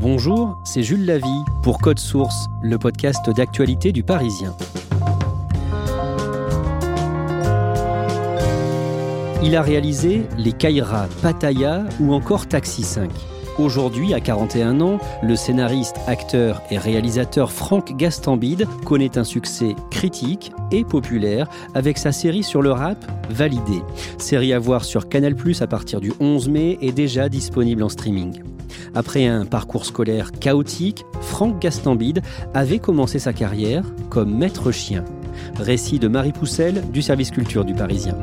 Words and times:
Bonjour, 0.00 0.56
c'est 0.64 0.82
Jules 0.82 1.04
Lavie 1.04 1.44
pour 1.62 1.78
Code 1.78 1.98
Source, 1.98 2.46
le 2.62 2.78
podcast 2.78 3.28
d'actualité 3.28 3.92
du 3.92 4.02
Parisien. 4.02 4.56
Il 9.42 9.54
a 9.54 9.60
réalisé 9.60 10.22
Les 10.38 10.52
Kaira, 10.52 11.06
Pattaya 11.20 11.84
ou 12.00 12.14
encore 12.14 12.48
Taxi 12.48 12.82
5. 12.82 13.10
Aujourd'hui, 13.60 14.14
à 14.14 14.20
41 14.20 14.80
ans, 14.80 14.98
le 15.22 15.36
scénariste, 15.36 15.96
acteur 16.06 16.62
et 16.70 16.78
réalisateur 16.78 17.52
Franck 17.52 17.94
Gastambide 17.94 18.66
connaît 18.86 19.18
un 19.18 19.24
succès 19.24 19.76
critique 19.90 20.50
et 20.72 20.82
populaire 20.82 21.46
avec 21.74 21.98
sa 21.98 22.10
série 22.10 22.42
sur 22.42 22.62
le 22.62 22.72
rap 22.72 22.96
Validé. 23.28 23.82
Série 24.16 24.54
à 24.54 24.58
voir 24.58 24.82
sur 24.86 25.10
Canal+ 25.10 25.34
à 25.60 25.66
partir 25.66 26.00
du 26.00 26.10
11 26.20 26.48
mai 26.48 26.78
et 26.80 26.90
déjà 26.90 27.28
disponible 27.28 27.82
en 27.82 27.90
streaming. 27.90 28.42
Après 28.94 29.26
un 29.26 29.44
parcours 29.44 29.84
scolaire 29.84 30.32
chaotique, 30.32 31.04
Franck 31.20 31.60
Gastambide 31.60 32.22
avait 32.54 32.78
commencé 32.78 33.18
sa 33.18 33.34
carrière 33.34 33.84
comme 34.08 34.34
maître 34.34 34.72
chien. 34.72 35.04
Récit 35.58 35.98
de 35.98 36.08
Marie 36.08 36.32
Poussel 36.32 36.90
du 36.92 37.02
service 37.02 37.30
culture 37.30 37.66
du 37.66 37.74
Parisien. 37.74 38.16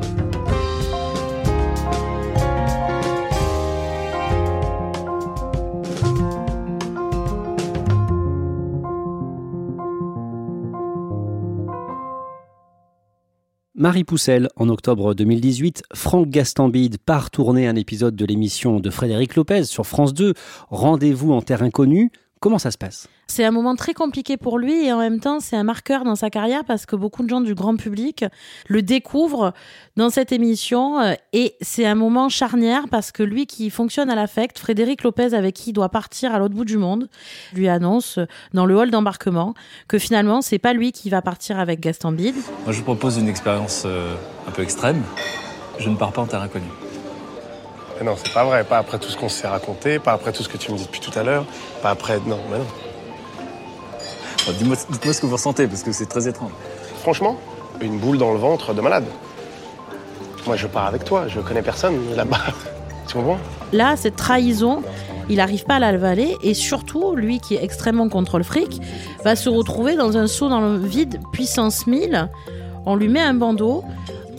Marie 13.80 14.02
Poussel, 14.02 14.48
en 14.56 14.70
octobre 14.70 15.14
2018, 15.14 15.84
Franck 15.94 16.30
Gastambide 16.30 16.98
part 16.98 17.30
tourner 17.30 17.68
un 17.68 17.76
épisode 17.76 18.16
de 18.16 18.24
l'émission 18.24 18.80
de 18.80 18.90
Frédéric 18.90 19.36
Lopez 19.36 19.62
sur 19.62 19.86
France 19.86 20.12
2, 20.14 20.34
Rendez-vous 20.68 21.32
en 21.32 21.42
terre 21.42 21.62
inconnue. 21.62 22.10
Comment 22.40 22.58
ça 22.58 22.70
se 22.70 22.78
passe? 22.78 23.08
C'est 23.26 23.44
un 23.44 23.50
moment 23.50 23.74
très 23.74 23.94
compliqué 23.94 24.36
pour 24.36 24.58
lui 24.58 24.86
et 24.86 24.92
en 24.92 24.98
même 24.98 25.20
temps 25.20 25.40
c'est 25.40 25.56
un 25.56 25.64
marqueur 25.64 26.04
dans 26.04 26.14
sa 26.14 26.30
carrière 26.30 26.64
parce 26.64 26.86
que 26.86 26.96
beaucoup 26.96 27.22
de 27.22 27.28
gens 27.28 27.40
du 27.40 27.54
grand 27.54 27.76
public 27.76 28.24
le 28.68 28.80
découvrent 28.80 29.52
dans 29.96 30.08
cette 30.08 30.32
émission 30.32 31.00
euh, 31.00 31.14
et 31.32 31.54
c'est 31.60 31.84
un 31.84 31.94
moment 31.94 32.28
charnière 32.28 32.84
parce 32.90 33.12
que 33.12 33.22
lui 33.22 33.46
qui 33.46 33.70
fonctionne 33.70 34.08
à 34.08 34.14
l'affect, 34.14 34.58
Frédéric 34.58 35.02
Lopez 35.02 35.34
avec 35.34 35.54
qui 35.54 35.70
il 35.70 35.72
doit 35.72 35.88
partir 35.90 36.34
à 36.34 36.38
l'autre 36.38 36.54
bout 36.54 36.64
du 36.64 36.78
monde, 36.78 37.08
lui 37.54 37.68
annonce 37.68 38.18
dans 38.54 38.66
le 38.66 38.76
hall 38.76 38.90
d'embarquement 38.90 39.54
que 39.88 39.98
finalement 39.98 40.40
c'est 40.40 40.58
pas 40.58 40.72
lui 40.72 40.92
qui 40.92 41.10
va 41.10 41.20
partir 41.20 41.58
avec 41.58 41.80
Gaston 41.80 42.12
Bide. 42.12 42.36
Moi 42.64 42.72
je 42.72 42.78
vous 42.78 42.84
propose 42.84 43.18
une 43.18 43.28
expérience 43.28 43.82
euh, 43.84 44.14
un 44.46 44.50
peu 44.52 44.62
extrême. 44.62 45.02
Je 45.78 45.90
ne 45.90 45.96
pars 45.96 46.12
pas 46.12 46.22
en 46.22 46.26
terre 46.26 46.42
inconnue. 46.42 46.66
Mais 47.98 48.06
non, 48.06 48.14
c'est 48.16 48.32
pas 48.32 48.44
vrai. 48.44 48.64
Pas 48.64 48.78
après 48.78 48.98
tout 48.98 49.08
ce 49.08 49.16
qu'on 49.16 49.28
s'est 49.28 49.48
raconté, 49.48 49.98
pas 49.98 50.12
après 50.12 50.32
tout 50.32 50.42
ce 50.42 50.48
que 50.48 50.56
tu 50.56 50.72
me 50.72 50.76
dis 50.76 50.84
depuis 50.84 51.00
tout 51.00 51.16
à 51.18 51.22
l'heure, 51.22 51.44
pas 51.82 51.90
après. 51.90 52.18
Non, 52.26 52.38
mais 52.50 52.58
non. 52.58 52.66
Bon, 54.46 54.52
Dites-moi 54.52 54.76
dites-moi 54.90 55.14
ce 55.14 55.20
que 55.20 55.26
vous 55.26 55.32
ressentez, 55.36 55.66
parce 55.66 55.82
que 55.82 55.92
c'est 55.92 56.06
très 56.06 56.28
étrange. 56.28 56.52
Franchement, 57.02 57.36
une 57.80 57.98
boule 57.98 58.18
dans 58.18 58.32
le 58.32 58.38
ventre 58.38 58.74
de 58.74 58.80
malade. 58.80 59.04
Moi, 60.46 60.56
je 60.56 60.66
pars 60.66 60.86
avec 60.86 61.04
toi. 61.04 61.26
Je 61.28 61.40
connais 61.40 61.62
personne 61.62 62.14
là-bas. 62.14 62.38
Tu 63.06 63.14
comprends? 63.14 63.38
Là, 63.72 63.96
cette 63.96 64.16
trahison, 64.16 64.82
il 65.30 65.36
n'arrive 65.36 65.64
pas 65.64 65.76
à 65.76 65.78
l'avaler 65.78 66.36
et 66.42 66.52
surtout, 66.52 67.14
lui 67.14 67.40
qui 67.40 67.54
est 67.54 67.64
extrêmement 67.64 68.10
contre 68.10 68.36
le 68.36 68.44
fric, 68.44 68.82
va 69.24 69.34
se 69.34 69.48
retrouver 69.48 69.96
dans 69.96 70.18
un 70.18 70.26
saut 70.26 70.50
dans 70.50 70.60
le 70.60 70.76
vide 70.76 71.18
puissance 71.32 71.86
1000. 71.86 72.28
On 72.84 72.96
lui 72.96 73.08
met 73.08 73.22
un 73.22 73.32
bandeau, 73.32 73.82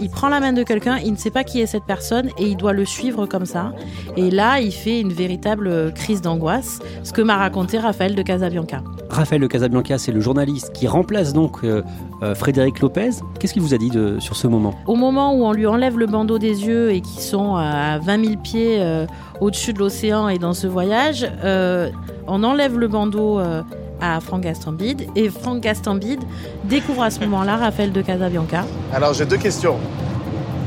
il 0.01 0.09
prend 0.09 0.29
la 0.29 0.39
main 0.39 0.53
de 0.53 0.63
quelqu'un, 0.63 0.97
il 0.97 1.11
ne 1.11 1.17
sait 1.17 1.31
pas 1.31 1.43
qui 1.43 1.61
est 1.61 1.65
cette 1.65 1.85
personne 1.85 2.29
et 2.37 2.43
il 2.43 2.57
doit 2.57 2.73
le 2.73 2.85
suivre 2.85 3.25
comme 3.25 3.45
ça. 3.45 3.73
Et 4.17 4.31
là, 4.31 4.59
il 4.59 4.71
fait 4.71 4.99
une 4.99 5.13
véritable 5.13 5.93
crise 5.93 6.21
d'angoisse, 6.21 6.79
ce 7.03 7.13
que 7.13 7.21
m'a 7.21 7.37
raconté 7.37 7.77
Raphaël 7.77 8.15
de 8.15 8.21
Casabianca. 8.21 8.81
Raphaël 9.09 9.41
de 9.41 9.47
Casabianca, 9.47 9.97
c'est 9.97 10.11
le 10.11 10.21
journaliste 10.21 10.71
qui 10.73 10.87
remplace 10.87 11.33
donc 11.33 11.63
euh, 11.63 11.81
euh, 12.21 12.35
Frédéric 12.35 12.79
Lopez. 12.79 13.11
Qu'est-ce 13.39 13.53
qu'il 13.53 13.61
vous 13.61 13.73
a 13.73 13.77
dit 13.77 13.89
de, 13.89 14.19
sur 14.19 14.35
ce 14.35 14.47
moment? 14.47 14.73
Au 14.87 14.95
moment 14.95 15.33
où 15.33 15.45
on 15.45 15.51
lui 15.51 15.65
enlève 15.65 15.97
le 15.97 16.05
bandeau 16.05 16.37
des 16.37 16.65
yeux 16.65 16.91
et 16.91 17.01
qui 17.01 17.21
sont 17.21 17.55
à 17.55 17.97
20 17.99 18.25
000 18.25 18.41
pieds 18.41 18.77
euh, 18.79 19.05
au-dessus 19.41 19.73
de 19.73 19.79
l'océan 19.79 20.29
et 20.29 20.37
dans 20.37 20.53
ce 20.53 20.67
voyage, 20.67 21.27
euh, 21.43 21.89
on 22.27 22.43
enlève 22.43 22.77
le 22.77 22.87
bandeau 22.87 23.39
euh, 23.39 23.63
à 24.01 24.19
Franck 24.19 24.41
Gastambide 24.41 25.07
et 25.15 25.29
Franck 25.29 25.61
Gastambide 25.61 26.21
découvre 26.65 27.03
à 27.03 27.09
ce 27.09 27.19
moment-là 27.21 27.57
Raphaël 27.57 27.91
de 27.91 28.01
Casabianca. 28.01 28.65
Alors, 28.93 29.13
j'ai 29.13 29.25
deux 29.25 29.37
questions. 29.37 29.77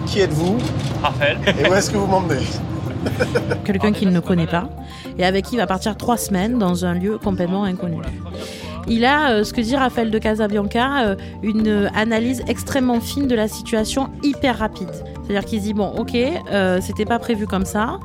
Qui 0.06 0.20
êtes-vous? 0.20 0.58
Raphaël 1.02 1.38
Et 1.46 1.68
où 1.68 1.74
est-ce 1.74 1.90
que 1.90 1.96
vous 1.96 2.06
m'emmenez? 2.06 2.42
Quelqu'un 3.64 3.92
qu'il 3.92 4.10
ne 4.10 4.20
connaît 4.20 4.46
pas, 4.46 4.68
et 5.18 5.24
avec 5.24 5.46
qui 5.46 5.54
il 5.54 5.58
va 5.58 5.66
partir 5.66 5.96
trois 5.96 6.16
semaines 6.16 6.58
dans 6.58 6.84
un 6.84 6.94
lieu 6.94 7.18
complètement 7.18 7.64
inconnu. 7.64 7.98
Il 8.88 9.04
a, 9.04 9.30
euh, 9.30 9.44
ce 9.44 9.52
que 9.52 9.60
dit 9.60 9.76
Raphaël 9.76 10.10
de 10.10 10.18
Casabianca, 10.18 11.04
euh, 11.04 11.16
une 11.42 11.90
analyse 11.94 12.42
extrêmement 12.48 13.00
fine 13.00 13.26
de 13.26 13.34
la 13.34 13.48
situation, 13.48 14.10
hyper 14.22 14.58
rapide. 14.58 14.90
C'est-à-dire 15.22 15.44
qu'il 15.44 15.60
se 15.60 15.64
dit, 15.66 15.74
bon, 15.74 15.92
ok, 15.96 16.16
euh, 16.16 16.80
c'était 16.80 17.04
pas 17.04 17.18
prévu 17.18 17.46
comme 17.46 17.64
ça, 17.64 18.00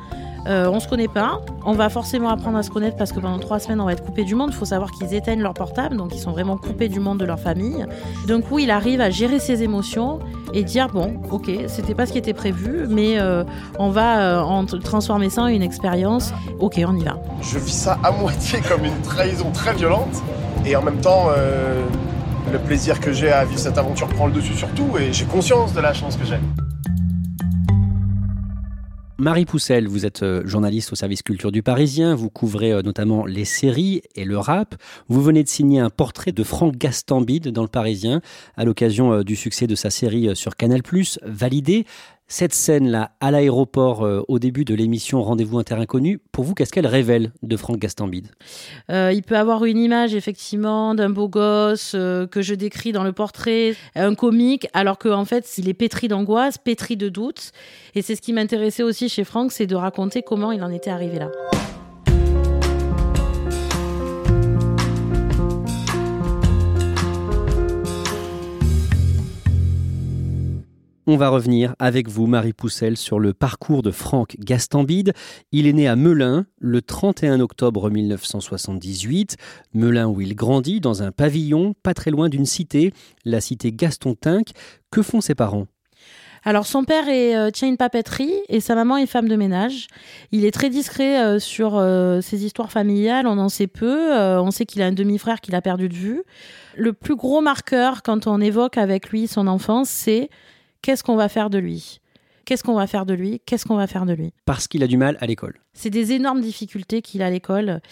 euh, 0.48 0.70
on 0.70 0.80
se 0.80 0.88
connaît 0.88 1.08
pas, 1.08 1.40
on 1.64 1.72
va 1.72 1.88
forcément 1.88 2.30
apprendre 2.30 2.56
à 2.56 2.62
se 2.62 2.70
connaître 2.70 2.96
parce 2.96 3.12
que 3.12 3.20
pendant 3.20 3.38
trois 3.38 3.58
semaines 3.58 3.80
on 3.80 3.84
va 3.84 3.92
être 3.92 4.04
coupé 4.04 4.24
du 4.24 4.34
monde. 4.34 4.50
Il 4.52 4.56
faut 4.56 4.64
savoir 4.64 4.90
qu'ils 4.90 5.14
éteignent 5.14 5.42
leur 5.42 5.54
portable, 5.54 5.96
donc 5.96 6.14
ils 6.14 6.20
sont 6.20 6.32
vraiment 6.32 6.56
coupés 6.56 6.88
du 6.88 7.00
monde 7.00 7.18
de 7.18 7.24
leur 7.24 7.38
famille. 7.38 7.84
D'un 8.26 8.40
coup, 8.40 8.58
il 8.58 8.70
arrive 8.70 9.00
à 9.00 9.10
gérer 9.10 9.38
ses 9.38 9.62
émotions 9.62 10.20
et 10.54 10.64
dire 10.64 10.88
bon, 10.88 11.20
ok, 11.30 11.50
c'était 11.66 11.94
pas 11.94 12.06
ce 12.06 12.12
qui 12.12 12.18
était 12.18 12.32
prévu, 12.32 12.86
mais 12.88 13.20
euh, 13.20 13.44
on 13.78 13.90
va 13.90 14.20
euh, 14.20 14.40
en 14.40 14.64
transformer 14.64 15.30
ça 15.30 15.42
en 15.42 15.46
une 15.46 15.62
expérience. 15.62 16.32
Ok, 16.58 16.80
on 16.86 16.96
y 16.96 17.04
va. 17.04 17.18
Je 17.42 17.58
vis 17.58 17.72
ça 17.72 17.98
à 18.02 18.10
moitié 18.18 18.60
comme 18.60 18.84
une 18.84 19.00
trahison 19.02 19.50
très 19.50 19.74
violente. 19.74 20.22
Et 20.64 20.76
en 20.76 20.82
même 20.82 21.00
temps, 21.00 21.28
euh, 21.36 21.82
le 22.52 22.58
plaisir 22.58 23.00
que 23.00 23.12
j'ai 23.12 23.30
à 23.30 23.44
vivre 23.44 23.60
cette 23.60 23.78
aventure 23.78 24.08
prend 24.08 24.26
le 24.26 24.32
dessus 24.32 24.54
sur 24.54 24.68
tout. 24.68 24.96
Et 24.98 25.12
j'ai 25.12 25.24
conscience 25.24 25.72
de 25.72 25.80
la 25.80 25.92
chance 25.92 26.16
que 26.16 26.24
j'ai. 26.24 26.38
Marie 29.20 29.46
Poussel, 29.46 29.88
vous 29.88 30.06
êtes 30.06 30.22
euh, 30.22 30.46
journaliste 30.46 30.92
au 30.92 30.94
service 30.94 31.24
culture 31.24 31.50
du 31.50 31.60
Parisien, 31.60 32.14
vous 32.14 32.30
couvrez 32.30 32.70
euh, 32.70 32.82
notamment 32.82 33.26
les 33.26 33.44
séries 33.44 34.00
et 34.14 34.24
le 34.24 34.38
rap. 34.38 34.76
Vous 35.08 35.20
venez 35.20 35.42
de 35.42 35.48
signer 35.48 35.80
un 35.80 35.90
portrait 35.90 36.30
de 36.30 36.44
Franck 36.44 36.76
Gastambide 36.76 37.48
dans 37.48 37.62
le 37.62 37.68
Parisien 37.68 38.20
à 38.56 38.64
l'occasion 38.64 39.12
euh, 39.12 39.24
du 39.24 39.34
succès 39.34 39.66
de 39.66 39.74
sa 39.74 39.90
série 39.90 40.36
sur 40.36 40.54
Canal+, 40.54 40.82
validé. 41.24 41.84
Cette 42.30 42.52
scène-là, 42.52 43.12
à 43.20 43.30
l'aéroport, 43.30 44.04
euh, 44.04 44.22
au 44.28 44.38
début 44.38 44.66
de 44.66 44.74
l'émission 44.74 45.22
Rendez-vous 45.22 45.58
Inter 45.58 45.76
Inconnu, 45.76 46.20
pour 46.30 46.44
vous, 46.44 46.54
qu'est-ce 46.54 46.72
qu'elle 46.72 46.86
révèle 46.86 47.32
de 47.42 47.56
Franck 47.56 47.78
Gastambide? 47.78 48.28
Euh, 48.90 49.10
il 49.14 49.22
peut 49.22 49.38
avoir 49.38 49.64
une 49.64 49.78
image 49.78 50.14
effectivement 50.14 50.94
d'un 50.94 51.08
beau 51.08 51.30
gosse 51.30 51.92
euh, 51.94 52.26
que 52.26 52.42
je 52.42 52.54
décris 52.54 52.92
dans 52.92 53.02
le 53.02 53.12
portrait, 53.12 53.74
un 53.94 54.14
comique, 54.14 54.68
alors 54.74 54.98
qu'en 54.98 55.24
fait 55.24 55.56
il 55.56 55.70
est 55.70 55.74
pétri 55.74 56.08
d'angoisse, 56.08 56.58
pétri 56.58 56.98
de 56.98 57.08
doutes. 57.08 57.52
Et 57.94 58.02
c'est 58.02 58.14
ce 58.14 58.20
qui 58.20 58.34
m'intéressait 58.34 58.82
aussi 58.82 59.08
chez 59.08 59.24
Franck, 59.24 59.50
c'est 59.50 59.66
de 59.66 59.74
raconter 59.74 60.22
comment 60.22 60.52
il 60.52 60.62
en 60.62 60.70
était 60.70 60.90
arrivé 60.90 61.18
là. 61.18 61.30
On 71.10 71.16
va 71.16 71.30
revenir 71.30 71.74
avec 71.78 72.06
vous, 72.06 72.26
Marie 72.26 72.52
Poussel, 72.52 72.98
sur 72.98 73.18
le 73.18 73.32
parcours 73.32 73.80
de 73.80 73.90
Franck 73.90 74.36
Gastambide. 74.40 75.14
Il 75.52 75.66
est 75.66 75.72
né 75.72 75.88
à 75.88 75.96
Melun 75.96 76.44
le 76.58 76.82
31 76.82 77.40
octobre 77.40 77.88
1978. 77.88 79.38
Melun 79.72 80.06
où 80.08 80.20
il 80.20 80.36
grandit 80.36 80.80
dans 80.80 81.02
un 81.02 81.10
pavillon 81.10 81.72
pas 81.82 81.94
très 81.94 82.10
loin 82.10 82.28
d'une 82.28 82.44
cité, 82.44 82.92
la 83.24 83.40
cité 83.40 83.72
Gaston-Tinck. 83.72 84.48
Que 84.90 85.00
font 85.00 85.22
ses 85.22 85.34
parents? 85.34 85.66
Alors 86.44 86.66
son 86.66 86.84
père 86.84 87.08
est, 87.08 87.34
euh, 87.34 87.50
tient 87.50 87.68
une 87.68 87.78
papeterie 87.78 88.34
et 88.50 88.60
sa 88.60 88.74
maman 88.74 88.98
est 88.98 89.06
femme 89.06 89.28
de 89.28 89.36
ménage. 89.36 89.86
Il 90.30 90.44
est 90.44 90.50
très 90.50 90.68
discret 90.68 91.24
euh, 91.24 91.38
sur 91.38 91.78
euh, 91.78 92.20
ses 92.20 92.44
histoires 92.44 92.70
familiales, 92.70 93.26
on 93.26 93.38
en 93.38 93.48
sait 93.48 93.66
peu. 93.66 94.12
On 94.14 94.50
sait 94.50 94.66
qu'il 94.66 94.82
a 94.82 94.86
un 94.86 94.92
demi-frère 94.92 95.40
qu'il 95.40 95.54
a 95.54 95.62
perdu 95.62 95.88
de 95.88 95.94
vue. 95.94 96.22
Le 96.76 96.92
plus 96.92 97.16
gros 97.16 97.40
marqueur 97.40 98.02
quand 98.02 98.26
on 98.26 98.42
évoque 98.42 98.76
avec 98.76 99.08
lui 99.08 99.26
son 99.26 99.46
enfance, 99.46 99.88
c'est 99.88 100.28
qu'est-ce 100.82 101.02
qu'on 101.02 101.16
va 101.16 101.28
faire 101.28 101.50
de 101.50 101.58
lui? 101.58 102.00
Qu'est-ce 102.44 102.62
qu'on 102.62 102.74
va 102.76 102.86
faire 102.86 103.04
de 103.04 103.12
lui? 103.12 103.42
Qu'est-ce 103.44 103.66
qu'on 103.66 103.76
va 103.76 103.86
faire 103.86 104.06
de 104.06 104.14
lui? 104.14 104.32
Parce 104.46 104.68
qu'il 104.68 104.82
a 104.82 104.86
du 104.86 104.96
mal 104.96 105.18
à 105.20 105.26
l'école. 105.26 105.60
C'est 105.74 105.90
des 105.90 106.12
énormes 106.12 106.40
difficultés 106.40 107.02
qu'il 107.02 107.20
a 107.20 107.26
à 107.26 107.30
l'école. 107.30 107.82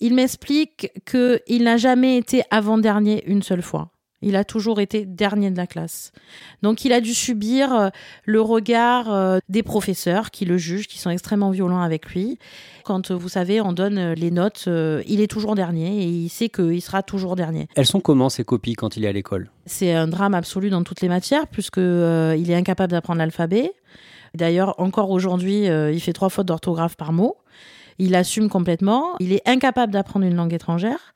Il 0.00 0.14
m'explique 0.14 0.90
qu'il 1.04 1.64
n'a 1.64 1.76
jamais 1.76 2.16
été 2.16 2.42
avant-dernier 2.50 3.24
une 3.26 3.42
seule 3.42 3.60
fois. 3.60 3.90
Il 4.22 4.34
a 4.34 4.44
toujours 4.44 4.80
été 4.80 5.04
dernier 5.04 5.50
de 5.50 5.56
la 5.58 5.66
classe. 5.66 6.10
Donc 6.62 6.84
il 6.86 6.92
a 6.92 7.02
dû 7.02 7.12
subir 7.12 7.74
euh, 7.74 7.88
le 8.24 8.40
regard 8.40 9.12
euh, 9.12 9.38
des 9.50 9.62
professeurs 9.62 10.30
qui 10.30 10.46
le 10.46 10.56
jugent, 10.56 10.86
qui 10.86 10.98
sont 10.98 11.10
extrêmement 11.10 11.50
violents 11.50 11.82
avec 11.82 12.06
lui. 12.06 12.38
Quand, 12.84 13.10
vous 13.10 13.28
savez, 13.28 13.60
on 13.60 13.72
donne 13.72 13.98
euh, 13.98 14.14
les 14.14 14.30
notes, 14.30 14.68
il 15.06 15.20
est 15.20 15.30
toujours 15.30 15.54
dernier 15.54 16.02
et 16.02 16.06
il 16.06 16.28
sait 16.30 16.48
qu'il 16.48 16.80
sera 16.80 17.02
toujours 17.02 17.36
dernier. 17.36 17.68
Elles 17.76 17.86
sont 17.86 18.00
comment 18.00 18.30
ces 18.30 18.42
copies 18.42 18.74
quand 18.74 18.96
il 18.96 19.04
est 19.04 19.08
à 19.08 19.12
l'école? 19.12 19.50
C'est 19.66 19.92
un 19.92 20.08
drame 20.08 20.34
absolu 20.34 20.70
dans 20.70 20.82
toutes 20.82 21.02
les 21.02 21.08
matières 21.08 21.46
puisque 21.46 21.76
il 21.78 22.50
est 22.50 22.54
incapable 22.54 22.92
d'apprendre 22.92 23.18
l'alphabet. 23.18 23.72
D'ailleurs, 24.34 24.74
encore 24.78 25.10
aujourd'hui, 25.10 25.64
il 25.66 26.00
fait 26.00 26.12
trois 26.12 26.28
fautes 26.28 26.46
d'orthographe 26.46 26.96
par 26.96 27.12
mot. 27.12 27.36
Il 27.98 28.14
assume 28.14 28.48
complètement. 28.48 29.16
Il 29.20 29.32
est 29.32 29.46
incapable 29.48 29.92
d'apprendre 29.92 30.26
une 30.26 30.34
langue 30.34 30.52
étrangère. 30.52 31.14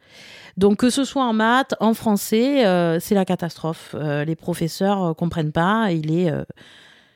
Donc 0.57 0.79
que 0.79 0.91
ce 0.91 1.05
soit 1.05 1.25
en 1.25 1.33
maths, 1.33 1.75
en 1.81 1.95
français, 1.95 2.67
euh, 2.67 2.99
c'est 3.01 3.15
la 3.15 3.25
catastrophe. 3.25 3.95
Euh, 3.95 4.25
les 4.25 4.37
professeurs 4.37 5.05
euh, 5.05 5.15
comprennent 5.15 5.53
pas. 5.53 5.91
Il 5.93 6.13
est 6.13 6.33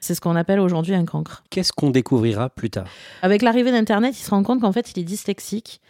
c'est 0.01 0.15
ce 0.15 0.21
qu'on 0.21 0.37
appelle 0.37 0.61
aujourd'hui 0.61 0.95
un 0.95 1.07
cancre. 1.07 1.45
Qu'est-ce 1.49 1.73
qu'on 1.73 1.89
découvrira 1.89 2.51
plus 2.51 2.69
tard? 2.69 2.87
Avec 3.23 3.41
l'arrivée 3.41 3.73
d'Internet, 3.73 4.15
il 4.19 4.23
se 4.23 4.29
rend 4.29 4.43
compte 4.43 4.61
qu'en 4.61 4.73
fait, 4.73 4.93
il 4.95 5.01
est 5.01 5.05
dyslexique 5.05 5.81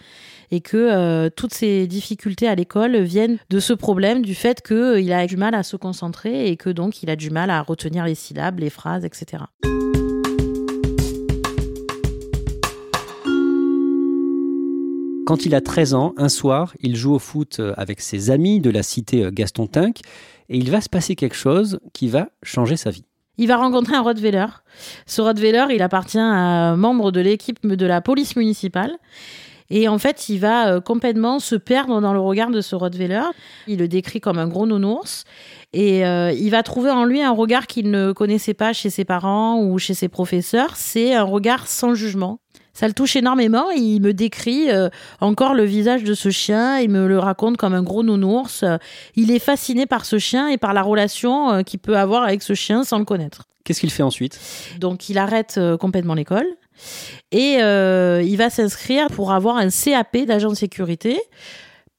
et 0.52 0.60
que 0.60 1.28
toutes 1.30 1.52
ces 1.52 1.88
difficultés 1.88 2.46
à 2.46 2.54
l'école 2.54 2.96
viennent 2.98 3.38
de 3.50 3.58
ce 3.58 3.72
problème, 3.72 4.22
du 4.22 4.36
fait 4.36 4.62
qu'il 4.62 5.12
a 5.12 5.26
du 5.26 5.36
mal 5.36 5.56
à 5.56 5.64
se 5.64 5.76
concentrer 5.76 6.46
et 6.46 6.56
que 6.56 6.70
donc 6.70 7.02
il 7.02 7.10
a 7.10 7.16
du 7.16 7.30
mal 7.30 7.50
à 7.50 7.60
retenir 7.60 8.04
les 8.04 8.14
syllabes, 8.14 8.60
les 8.60 8.70
phrases, 8.70 9.04
etc. 9.04 9.42
Quand 15.26 15.46
il 15.46 15.54
a 15.54 15.62
13 15.62 15.94
ans, 15.94 16.12
un 16.18 16.28
soir, 16.28 16.74
il 16.80 16.96
joue 16.96 17.14
au 17.14 17.18
foot 17.18 17.58
euh, 17.58 17.72
avec 17.78 18.02
ses 18.02 18.30
amis 18.30 18.60
de 18.60 18.68
la 18.68 18.82
cité 18.82 19.24
euh, 19.24 19.30
Gaston 19.30 19.66
Tinck 19.66 20.00
et 20.50 20.58
il 20.58 20.70
va 20.70 20.82
se 20.82 20.90
passer 20.90 21.14
quelque 21.16 21.36
chose 21.36 21.80
qui 21.94 22.08
va 22.08 22.28
changer 22.42 22.76
sa 22.76 22.90
vie. 22.90 23.04
Il 23.38 23.48
va 23.48 23.56
rencontrer 23.56 23.96
un 23.96 24.02
Rottweiler. 24.02 24.46
Ce 25.06 25.22
Rottweiler, 25.22 25.64
il 25.70 25.80
appartient 25.80 26.18
à 26.18 26.24
un 26.24 26.76
membre 26.76 27.10
de 27.10 27.20
l'équipe 27.20 27.66
de 27.66 27.86
la 27.86 28.02
police 28.02 28.36
municipale. 28.36 28.92
Et 29.70 29.88
en 29.88 29.98
fait, 29.98 30.28
il 30.28 30.40
va 30.40 30.68
euh, 30.68 30.80
complètement 30.82 31.38
se 31.38 31.54
perdre 31.56 32.02
dans 32.02 32.12
le 32.12 32.20
regard 32.20 32.50
de 32.50 32.60
ce 32.60 32.76
Rottweiler. 32.76 33.22
Il 33.66 33.78
le 33.78 33.88
décrit 33.88 34.20
comme 34.20 34.38
un 34.38 34.46
gros 34.46 34.66
nounours. 34.66 35.24
Et 35.72 36.02
il 36.02 36.50
va 36.50 36.62
trouver 36.62 36.90
en 36.90 37.04
lui 37.04 37.20
un 37.20 37.32
regard 37.32 37.66
qu'il 37.66 37.90
ne 37.90 38.12
connaissait 38.12 38.54
pas 38.54 38.72
chez 38.72 38.90
ses 38.90 39.04
parents 39.04 39.60
ou 39.60 39.76
chez 39.80 39.94
ses 39.94 40.08
professeurs. 40.08 40.76
C'est 40.76 41.14
un 41.14 41.24
regard 41.24 41.66
sans 41.66 41.94
jugement 41.94 42.38
ça 42.74 42.88
le 42.88 42.92
touche 42.92 43.16
énormément. 43.16 43.70
Il 43.70 44.00
me 44.00 44.12
décrit 44.12 44.70
euh, 44.70 44.90
encore 45.20 45.54
le 45.54 45.64
visage 45.64 46.02
de 46.02 46.12
ce 46.12 46.30
chien. 46.30 46.80
Il 46.80 46.90
me 46.90 47.06
le 47.06 47.18
raconte 47.18 47.56
comme 47.56 47.72
un 47.72 47.82
gros 47.82 48.02
nounours. 48.02 48.64
Il 49.14 49.30
est 49.30 49.38
fasciné 49.38 49.86
par 49.86 50.04
ce 50.04 50.18
chien 50.18 50.48
et 50.48 50.58
par 50.58 50.74
la 50.74 50.82
relation 50.82 51.52
euh, 51.52 51.62
qu'il 51.62 51.78
peut 51.78 51.96
avoir 51.96 52.24
avec 52.24 52.42
ce 52.42 52.54
chien 52.54 52.82
sans 52.82 52.98
le 52.98 53.04
connaître. 53.04 53.44
Qu'est-ce 53.64 53.80
qu'il 53.80 53.92
fait 53.92 54.02
ensuite? 54.02 54.38
Donc 54.78 55.08
il 55.08 55.16
arrête 55.16 55.54
euh, 55.56 55.78
complètement 55.78 56.14
l'école 56.14 56.46
et 57.30 57.54
il 57.54 58.36
va 58.36 58.50
s'inscrire 58.50 59.06
pour 59.06 59.32
avoir 59.32 59.56
un 59.56 59.68
CAP 59.70 60.26
d'agent 60.26 60.50
de 60.50 60.56
sécurité 60.56 61.20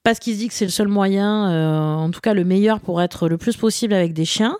parce 0.04 0.20
qu'il 0.20 0.34
se 0.34 0.40
dit 0.40 0.48
que 0.50 0.54
c'est 0.54 0.66
le 0.66 0.72
seul 0.72 0.90
moyen, 0.90 1.98
en 1.98 2.12
tout 2.12 2.20
cas 2.20 2.34
le 2.34 2.44
meilleur 2.44 2.82
pour 2.82 3.02
être 3.02 3.30
le 3.30 3.38
plus 3.38 3.56
possible 3.56 3.94
avec 3.94 4.12
des 4.12 4.26
chiens 4.26 4.58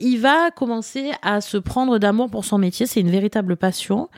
il 0.00 0.18
va 0.18 0.50
commencer 0.50 1.12
à 1.22 1.40
se 1.40 1.56
prendre 1.56 1.98
d'amour 1.98 2.30
pour 2.30 2.44
son 2.44 2.58
métier, 2.58 2.86
c'est 2.86 3.00
une 3.00 3.10
véritable 3.10 3.56
passion, 3.56 4.08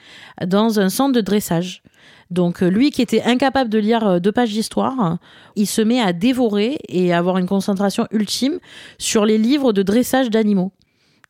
dans 0.44 0.80
un 0.80 0.88
centre 0.88 1.12
de 1.12 1.20
dressage. 1.20 1.82
Donc 2.30 2.62
euh, 2.62 2.68
lui 2.68 2.90
qui 2.90 3.02
était 3.02 3.22
incapable 3.22 3.68
de 3.68 3.78
lire 3.78 4.06
euh, 4.06 4.18
deux 4.18 4.32
pages 4.32 4.52
d'histoire, 4.52 5.18
il 5.54 5.66
se 5.66 5.82
met 5.82 6.00
à 6.00 6.12
dévorer 6.14 6.78
et 6.88 7.12
avoir 7.12 7.36
une 7.36 7.46
concentration 7.46 8.06
ultime 8.10 8.58
sur 8.98 9.26
les 9.26 9.36
livres 9.36 9.72
de 9.72 9.82
dressage 9.82 10.30
d'animaux. 10.30 10.72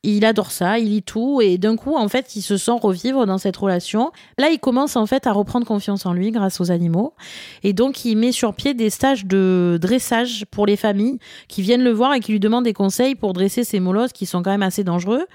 Il 0.04 0.24
adore 0.24 0.50
ça, 0.50 0.80
il 0.80 0.88
lit 0.88 1.02
tout 1.02 1.40
et 1.40 1.58
d'un 1.58 1.76
coup, 1.76 1.94
en 1.94 2.08
fait, 2.08 2.34
il 2.34 2.42
se 2.42 2.56
sent 2.56 2.72
revivre 2.80 3.24
dans 3.24 3.38
cette 3.38 3.56
relation. 3.56 4.10
Là, 4.36 4.50
il 4.50 4.58
commence 4.58 4.96
en 4.96 5.06
fait 5.06 5.28
à 5.28 5.32
reprendre 5.32 5.64
confiance 5.64 6.06
en 6.06 6.12
lui 6.12 6.32
grâce 6.32 6.60
aux 6.60 6.72
animaux 6.72 7.14
et 7.62 7.72
donc 7.72 8.04
il 8.04 8.16
met 8.16 8.32
sur 8.32 8.54
pied 8.54 8.74
des 8.74 8.90
stages 8.90 9.26
de 9.26 9.78
dressage 9.80 10.44
pour 10.50 10.66
les 10.66 10.76
familles 10.76 11.18
qui 11.46 11.62
viennent 11.62 11.84
le 11.84 11.92
voir 11.92 12.14
et 12.14 12.20
qui 12.20 12.32
lui 12.32 12.40
demandent 12.40 12.64
des 12.64 12.72
conseils 12.72 13.14
pour 13.14 13.32
dresser 13.32 13.62
ces 13.62 13.78
molosses 13.78 14.12
qui 14.12 14.26
sont 14.26 14.42
quand 14.42 14.50
même 14.50 14.62
assez 14.62 14.82
dangereux. 14.82 15.26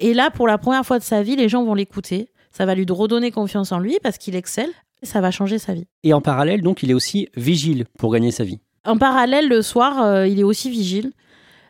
Et 0.00 0.14
là, 0.14 0.30
pour 0.30 0.48
la 0.48 0.58
première 0.58 0.84
fois 0.84 0.98
de 0.98 1.04
sa 1.04 1.22
vie, 1.22 1.36
les 1.36 1.48
gens 1.48 1.62
vont 1.62 1.74
l'écouter. 1.74 2.30
Ça 2.50 2.66
va 2.66 2.74
lui 2.74 2.86
redonner 2.88 3.30
confiance 3.30 3.70
en 3.70 3.78
lui 3.78 3.98
parce 4.02 4.18
qu'il 4.18 4.34
excelle. 4.34 4.70
Ça 5.02 5.20
va 5.20 5.30
changer 5.30 5.58
sa 5.58 5.72
vie. 5.72 5.86
Et 6.02 6.12
en 6.12 6.20
parallèle, 6.20 6.62
donc, 6.62 6.82
il 6.82 6.90
est 6.90 6.94
aussi 6.94 7.28
vigile 7.36 7.86
pour 7.98 8.12
gagner 8.12 8.30
sa 8.30 8.44
vie. 8.44 8.58
En 8.84 8.98
parallèle, 8.98 9.48
le 9.48 9.62
soir, 9.62 10.02
euh, 10.02 10.26
il 10.26 10.40
est 10.40 10.44
aussi 10.44 10.70
vigile. 10.70 11.12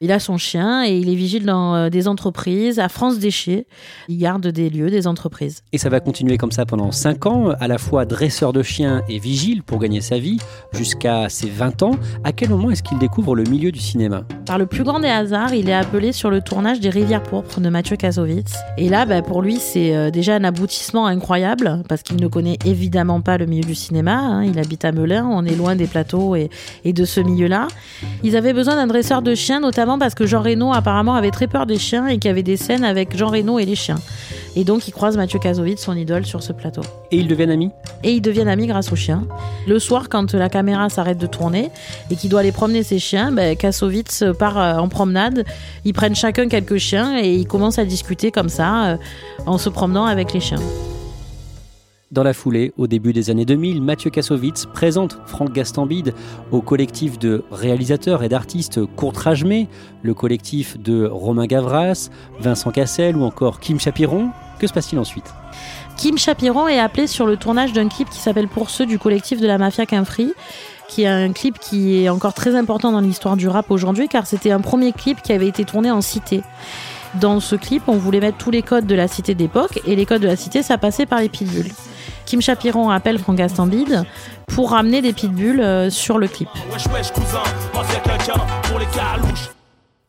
Il 0.02 0.12
a 0.12 0.18
son 0.18 0.38
chien 0.38 0.82
et 0.82 0.96
il 0.96 1.10
est 1.10 1.14
vigile 1.14 1.44
dans 1.44 1.74
euh, 1.74 1.90
des 1.90 2.08
entreprises. 2.08 2.78
À 2.78 2.88
France 2.88 3.18
Déchets, 3.18 3.66
il 4.08 4.16
garde 4.16 4.46
des 4.46 4.70
lieux, 4.70 4.88
des 4.88 5.06
entreprises. 5.06 5.62
Et 5.72 5.78
ça 5.78 5.90
va 5.90 6.00
continuer 6.00 6.38
comme 6.38 6.52
ça 6.52 6.64
pendant 6.64 6.90
5 6.90 7.26
ans, 7.26 7.50
à 7.60 7.68
la 7.68 7.76
fois 7.76 8.06
dresseur 8.06 8.54
de 8.54 8.62
chiens 8.62 9.02
et 9.10 9.18
vigile 9.18 9.62
pour 9.62 9.78
gagner 9.78 10.00
sa 10.00 10.18
vie, 10.18 10.38
jusqu'à 10.72 11.28
ses 11.28 11.50
20 11.50 11.82
ans. 11.82 11.90
À 12.24 12.32
quel 12.32 12.48
moment 12.48 12.70
est-ce 12.70 12.82
qu'il 12.82 12.96
découvre 12.96 13.36
le 13.36 13.42
milieu 13.42 13.72
du 13.72 13.78
cinéma? 13.78 14.22
Par 14.46 14.56
le 14.56 14.64
plus 14.64 14.84
grand 14.84 15.00
des 15.00 15.08
hasards, 15.08 15.52
il 15.52 15.68
est 15.68 15.74
appelé 15.74 16.12
sur 16.12 16.30
le 16.30 16.40
tournage 16.40 16.80
des 16.80 16.88
Rivières 16.88 17.22
pourpres 17.22 17.60
de 17.60 17.68
Mathieu 17.68 17.96
Kassovitz. 17.96 18.54
Et 18.78 18.88
là, 18.88 19.04
bah, 19.04 19.20
pour 19.20 19.42
lui, 19.42 19.56
c'est 19.56 19.94
euh, 19.94 20.10
déjà 20.10 20.34
un 20.34 20.44
aboutissement 20.44 21.08
incroyable, 21.08 21.82
parce 21.90 22.02
qu'il 22.02 22.16
ne 22.16 22.26
connaît 22.26 22.56
évidemment 22.64 23.20
pas 23.20 23.36
le 23.36 23.44
milieu 23.44 23.64
du 23.64 23.74
cinéma. 23.74 24.16
Hein. 24.16 24.44
Il 24.44 24.58
habite 24.58 24.86
à 24.86 24.92
Melun, 24.92 25.26
on 25.26 25.44
est 25.44 25.56
loin 25.56 25.76
des 25.76 25.86
plateaux 25.86 26.36
et, 26.36 26.48
et 26.86 26.94
de 26.94 27.04
ce 27.04 27.20
milieu-là. 27.20 27.68
Ils 28.22 28.34
avaient 28.34 28.54
besoin 28.54 28.76
d'un 28.76 28.86
dresseur 28.86 29.20
de 29.20 29.34
chiens, 29.34 29.60
notamment 29.60 29.89
parce 29.98 30.14
que 30.14 30.26
Jean 30.26 30.42
Reno 30.42 30.72
apparemment 30.72 31.14
avait 31.14 31.30
très 31.30 31.46
peur 31.46 31.66
des 31.66 31.78
chiens 31.78 32.06
et 32.06 32.18
qu'il 32.18 32.28
y 32.28 32.30
avait 32.30 32.42
des 32.42 32.56
scènes 32.56 32.84
avec 32.84 33.16
Jean 33.16 33.28
Reno 33.28 33.58
et 33.58 33.64
les 33.64 33.74
chiens. 33.74 33.98
Et 34.56 34.64
donc 34.64 34.88
il 34.88 34.92
croise 34.92 35.16
Mathieu 35.16 35.38
Kassovitz, 35.38 35.80
son 35.80 35.96
idole, 35.96 36.26
sur 36.26 36.42
ce 36.42 36.52
plateau. 36.52 36.82
Et 37.10 37.18
ils 37.18 37.28
deviennent 37.28 37.50
amis? 37.50 37.70
Et 38.02 38.12
ils 38.12 38.20
deviennent 38.20 38.48
amis 38.48 38.66
grâce 38.66 38.92
aux 38.92 38.96
chiens. 38.96 39.24
Le 39.66 39.78
soir, 39.78 40.08
quand 40.08 40.34
la 40.34 40.48
caméra 40.48 40.88
s'arrête 40.88 41.18
de 41.18 41.26
tourner 41.26 41.70
et 42.10 42.16
qu'il 42.16 42.30
doit 42.30 42.40
aller 42.40 42.52
promener 42.52 42.82
ses 42.82 42.98
chiens, 42.98 43.30
ben, 43.32 43.56
Kassovitz 43.56 44.24
part 44.38 44.58
euh, 44.58 44.76
en 44.78 44.88
promenade. 44.88 45.44
Ils 45.84 45.92
prennent 45.92 46.16
chacun 46.16 46.48
quelques 46.48 46.78
chiens 46.78 47.18
et 47.18 47.32
ils 47.34 47.46
commencent 47.46 47.78
à 47.78 47.84
discuter 47.84 48.30
comme 48.30 48.48
ça, 48.48 48.84
euh, 48.84 48.96
en 49.46 49.58
se 49.58 49.68
promenant 49.68 50.04
avec 50.04 50.32
les 50.32 50.40
chiens. 50.40 50.60
Dans 52.12 52.24
la 52.24 52.32
foulée, 52.32 52.72
au 52.76 52.88
début 52.88 53.12
des 53.12 53.30
années 53.30 53.44
2000, 53.44 53.80
Mathieu 53.80 54.10
Kassovitz 54.10 54.66
présente 54.66 55.16
Franck 55.26 55.52
Gastambide 55.52 56.12
au 56.50 56.60
collectif 56.60 57.20
de 57.20 57.44
réalisateurs 57.52 58.24
et 58.24 58.28
d'artistes 58.28 58.84
Courtrajmé, 58.96 59.68
le 60.02 60.12
collectif 60.12 60.76
de 60.76 61.06
Romain 61.06 61.46
Gavras, 61.46 62.10
Vincent 62.40 62.72
Cassel 62.72 63.16
ou 63.16 63.22
encore 63.22 63.60
Kim 63.60 63.78
Chapiron. 63.78 64.30
Que 64.58 64.66
se 64.66 64.72
passe-t-il 64.72 64.98
ensuite? 64.98 65.32
Kim 65.96 66.18
Chapiron 66.18 66.66
est 66.66 66.80
appelé 66.80 67.06
sur 67.06 67.26
le 67.26 67.36
tournage 67.36 67.72
d'un 67.72 67.86
clip 67.86 68.10
qui 68.10 68.18
s'appelle 68.18 68.48
Pour 68.48 68.70
ceux 68.70 68.86
du 68.86 68.98
collectif 68.98 69.40
de 69.40 69.46
la 69.46 69.56
Mafia 69.56 69.86
Quinfri 69.86 70.32
qui 70.88 71.02
est 71.02 71.06
un 71.06 71.32
clip 71.32 71.60
qui 71.60 72.02
est 72.02 72.08
encore 72.08 72.34
très 72.34 72.56
important 72.56 72.90
dans 72.90 73.00
l'histoire 73.00 73.36
du 73.36 73.46
rap 73.46 73.70
aujourd'hui 73.70 74.08
car 74.08 74.26
c'était 74.26 74.50
un 74.50 74.60
premier 74.60 74.92
clip 74.92 75.22
qui 75.22 75.32
avait 75.32 75.46
été 75.46 75.64
tourné 75.64 75.92
en 75.92 76.00
cité. 76.00 76.42
Dans 77.16 77.40
ce 77.40 77.56
clip, 77.56 77.82
on 77.88 77.96
voulait 77.96 78.20
mettre 78.20 78.38
tous 78.38 78.52
les 78.52 78.62
codes 78.62 78.86
de 78.86 78.94
la 78.94 79.08
cité 79.08 79.34
d'époque 79.34 79.80
et 79.84 79.96
les 79.96 80.06
codes 80.06 80.22
de 80.22 80.28
la 80.28 80.36
cité, 80.36 80.62
ça 80.62 80.78
passait 80.78 81.06
par 81.06 81.20
les 81.20 81.28
pitbulls. 81.28 81.72
Kim 82.24 82.40
Chapiron 82.40 82.88
appelle 82.90 83.18
Franck 83.18 83.36
Gastambide 83.36 84.04
pour 84.46 84.70
ramener 84.70 85.02
des 85.02 85.12
pitbulls 85.12 85.60
euh, 85.60 85.90
sur 85.90 86.18
le 86.18 86.28
clip. 86.28 86.48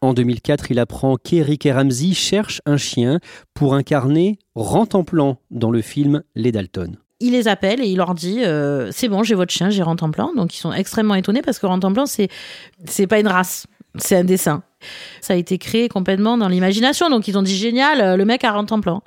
En 0.02 0.14
2004, 0.14 0.70
il 0.70 0.80
apprend 0.80 1.16
qu'Eric 1.16 1.66
et 1.66 1.72
Ramsey 1.72 2.14
cherchent 2.14 2.62
un 2.68 2.78
chien 2.78 3.20
pour 3.56 3.74
incarner 3.74 4.38
Rentemplant 4.54 5.38
dans 5.50 5.72
le 5.72 5.82
film 5.82 6.22
Les 6.36 6.52
Dalton 6.52 6.98
il 7.22 7.34
les 7.34 7.48
appelle 7.48 7.82
et 7.82 7.88
il 7.88 7.98
leur 7.98 8.16
dit 8.16 8.44
euh, 8.44 8.90
c'est 8.92 9.08
bon 9.08 9.24
j'ai 9.24 9.36
votre 9.36 9.54
chien 9.54 9.70
j'ai 9.70 9.84
Rentemplant 9.84 10.32
donc 10.36 10.56
ils 10.56 10.60
sont 10.60 10.74
extrêmement 10.74 11.14
étonnés 11.16 11.44
parce 11.44 11.60
que 11.60 11.68
Rentemplant 11.68 12.08
c'est 12.08 12.30
c'est 12.86 13.06
pas 13.06 13.20
une 13.20 13.28
race 13.28 13.68
c'est 13.98 14.16
un 14.16 14.24
dessin 14.24 14.64
ça 15.22 15.34
a 15.34 15.36
été 15.36 15.58
créé 15.58 15.90
complètement 15.90 16.38
dans 16.38 16.48
l'imagination 16.48 17.10
donc 17.10 17.28
ils 17.28 17.38
ont 17.38 17.44
dit 17.44 17.56
génial 17.56 18.02
euh, 18.02 18.16
le 18.16 18.26
mec 18.26 18.44
a 18.44 18.52
Rentemplant 18.52 19.04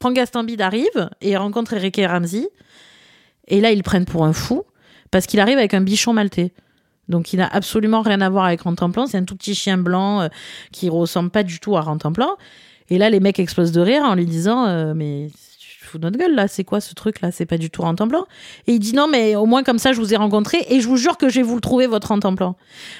Franck 0.00 0.14
Gastambide 0.14 0.60
arrive 0.60 1.10
et 1.20 1.36
rencontre 1.36 1.72
Eric 1.74 1.98
et 1.98 2.06
Ramsey. 2.06 2.48
Et 3.48 3.60
là, 3.60 3.72
ils 3.72 3.82
prennent 3.82 4.04
pour 4.04 4.24
un 4.24 4.32
fou 4.32 4.62
parce 5.10 5.26
qu'il 5.26 5.40
arrive 5.40 5.58
avec 5.58 5.74
un 5.74 5.80
bichon 5.80 6.12
maltais. 6.12 6.52
Donc, 7.08 7.32
il 7.32 7.38
n'a 7.38 7.48
absolument 7.48 8.02
rien 8.02 8.20
à 8.20 8.28
voir 8.28 8.44
avec 8.44 8.60
Rentemplant. 8.60 9.06
C'est 9.06 9.16
un 9.16 9.24
tout 9.24 9.34
petit 9.34 9.54
chien 9.54 9.78
blanc 9.78 10.20
euh, 10.20 10.28
qui 10.72 10.88
ressemble 10.88 11.30
pas 11.30 11.42
du 11.42 11.58
tout 11.58 11.76
à 11.76 11.80
Rentemplant. 11.80 12.36
Et 12.90 12.98
là, 12.98 13.10
les 13.10 13.18
mecs 13.18 13.38
explosent 13.38 13.72
de 13.72 13.80
rire 13.80 14.02
en 14.04 14.14
lui 14.14 14.26
disant 14.26 14.66
euh, 14.66 14.92
Mais 14.94 15.28
fous 15.88 15.98
de 15.98 16.04
notre 16.04 16.18
gueule 16.18 16.34
là, 16.34 16.48
c'est 16.48 16.64
quoi 16.64 16.80
ce 16.80 16.94
truc 16.94 17.20
là? 17.20 17.30
C'est 17.32 17.46
pas 17.46 17.58
du 17.58 17.70
tout 17.70 17.82
en 17.82 17.94
temps 17.94 18.06
blanc. 18.06 18.26
Et 18.66 18.72
il 18.72 18.78
dit 18.78 18.94
non, 18.94 19.08
mais 19.08 19.34
au 19.34 19.46
moins 19.46 19.62
comme 19.62 19.78
ça, 19.78 19.92
je 19.92 20.00
vous 20.00 20.12
ai 20.12 20.16
rencontré 20.16 20.64
et 20.68 20.80
je 20.80 20.88
vous 20.88 20.96
jure 20.96 21.16
que 21.16 21.28
je 21.28 21.36
vais 21.36 21.42
vous 21.42 21.54
le 21.54 21.60
trouver 21.60 21.86
votre 21.86 22.12
en 22.12 22.20
temps 22.20 22.32
blanc. 22.32 22.56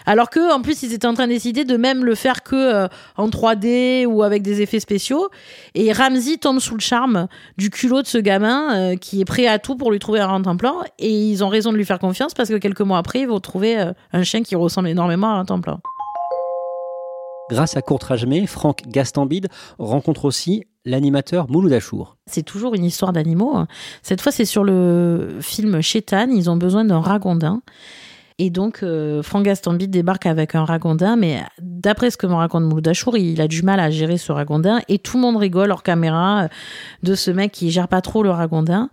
Alors 0.06 0.30
que 0.30 0.52
en 0.52 0.62
plus, 0.62 0.82
ils 0.82 0.92
étaient 0.92 1.06
en 1.06 1.14
train 1.14 1.26
de 1.26 1.32
décider 1.32 1.64
de 1.64 1.76
même 1.76 2.04
le 2.04 2.14
faire 2.14 2.42
que 2.42 2.56
euh, 2.56 2.88
en 3.16 3.28
3D 3.28 4.06
ou 4.06 4.22
avec 4.22 4.42
des 4.42 4.62
effets 4.62 4.80
spéciaux. 4.80 5.28
Et 5.74 5.92
Ramsey 5.92 6.38
tombe 6.38 6.58
sous 6.58 6.74
le 6.74 6.80
charme 6.80 7.28
du 7.58 7.70
culot 7.70 8.02
de 8.02 8.06
ce 8.06 8.18
gamin 8.18 8.74
euh, 8.74 8.96
qui 8.96 9.20
est 9.20 9.24
prêt 9.24 9.46
à 9.46 9.58
tout 9.58 9.76
pour 9.76 9.92
lui 9.92 9.98
trouver 9.98 10.20
un 10.20 10.42
en 10.44 10.54
blanc. 10.54 10.76
Et 10.98 11.12
ils 11.12 11.44
ont 11.44 11.48
raison 11.48 11.72
de 11.72 11.76
lui 11.76 11.84
faire 11.84 11.98
confiance 11.98 12.34
parce 12.34 12.48
que 12.48 12.56
quelques 12.56 12.80
mois 12.80 12.98
après, 12.98 13.20
ils 13.20 13.28
vont 13.28 13.40
trouver 13.40 13.78
euh, 13.78 13.92
un 14.12 14.22
chien 14.22 14.42
qui 14.42 14.56
ressemble 14.56 14.88
énormément 14.88 15.34
à 15.34 15.38
un 15.38 15.44
temps. 15.44 15.58
Grâce 17.50 17.76
à 17.76 17.82
Courtrajmé, 17.82 18.46
Franck 18.46 18.82
Gastambide 18.88 19.48
rencontre 19.78 20.26
aussi 20.26 20.64
l'animateur 20.84 21.50
Mouloud 21.50 21.72
Achour. 21.72 22.16
C'est 22.26 22.42
toujours 22.42 22.74
une 22.74 22.84
histoire 22.84 23.12
d'animaux. 23.12 23.64
Cette 24.02 24.20
fois, 24.20 24.32
c'est 24.32 24.44
sur 24.44 24.64
le 24.64 25.38
film 25.40 25.80
Chétan. 25.80 26.28
Ils 26.30 26.50
ont 26.50 26.56
besoin 26.56 26.84
d'un 26.84 27.00
ragondin. 27.00 27.62
Et 28.40 28.50
donc, 28.50 28.84
euh, 28.84 29.20
Franck 29.22 29.44
Gastambide 29.44 29.90
débarque 29.90 30.26
avec 30.26 30.54
un 30.54 30.64
ragondin, 30.64 31.16
mais 31.16 31.42
d'après 31.60 32.10
ce 32.10 32.16
que 32.16 32.26
me 32.28 32.34
raconte 32.34 32.62
Mouloud 32.64 32.86
Achour, 32.86 33.16
il 33.16 33.40
a 33.40 33.48
du 33.48 33.62
mal 33.62 33.80
à 33.80 33.90
gérer 33.90 34.16
ce 34.16 34.30
ragondin. 34.30 34.80
Et 34.88 34.98
tout 34.98 35.16
le 35.16 35.22
monde 35.22 35.36
rigole 35.36 35.72
hors 35.72 35.82
caméra 35.82 36.44
euh, 36.44 36.48
de 37.02 37.16
ce 37.16 37.32
mec 37.32 37.50
qui 37.50 37.70
gère 37.70 37.88
pas 37.88 38.00
trop 38.00 38.22
le 38.22 38.30
ragondin. 38.30 38.90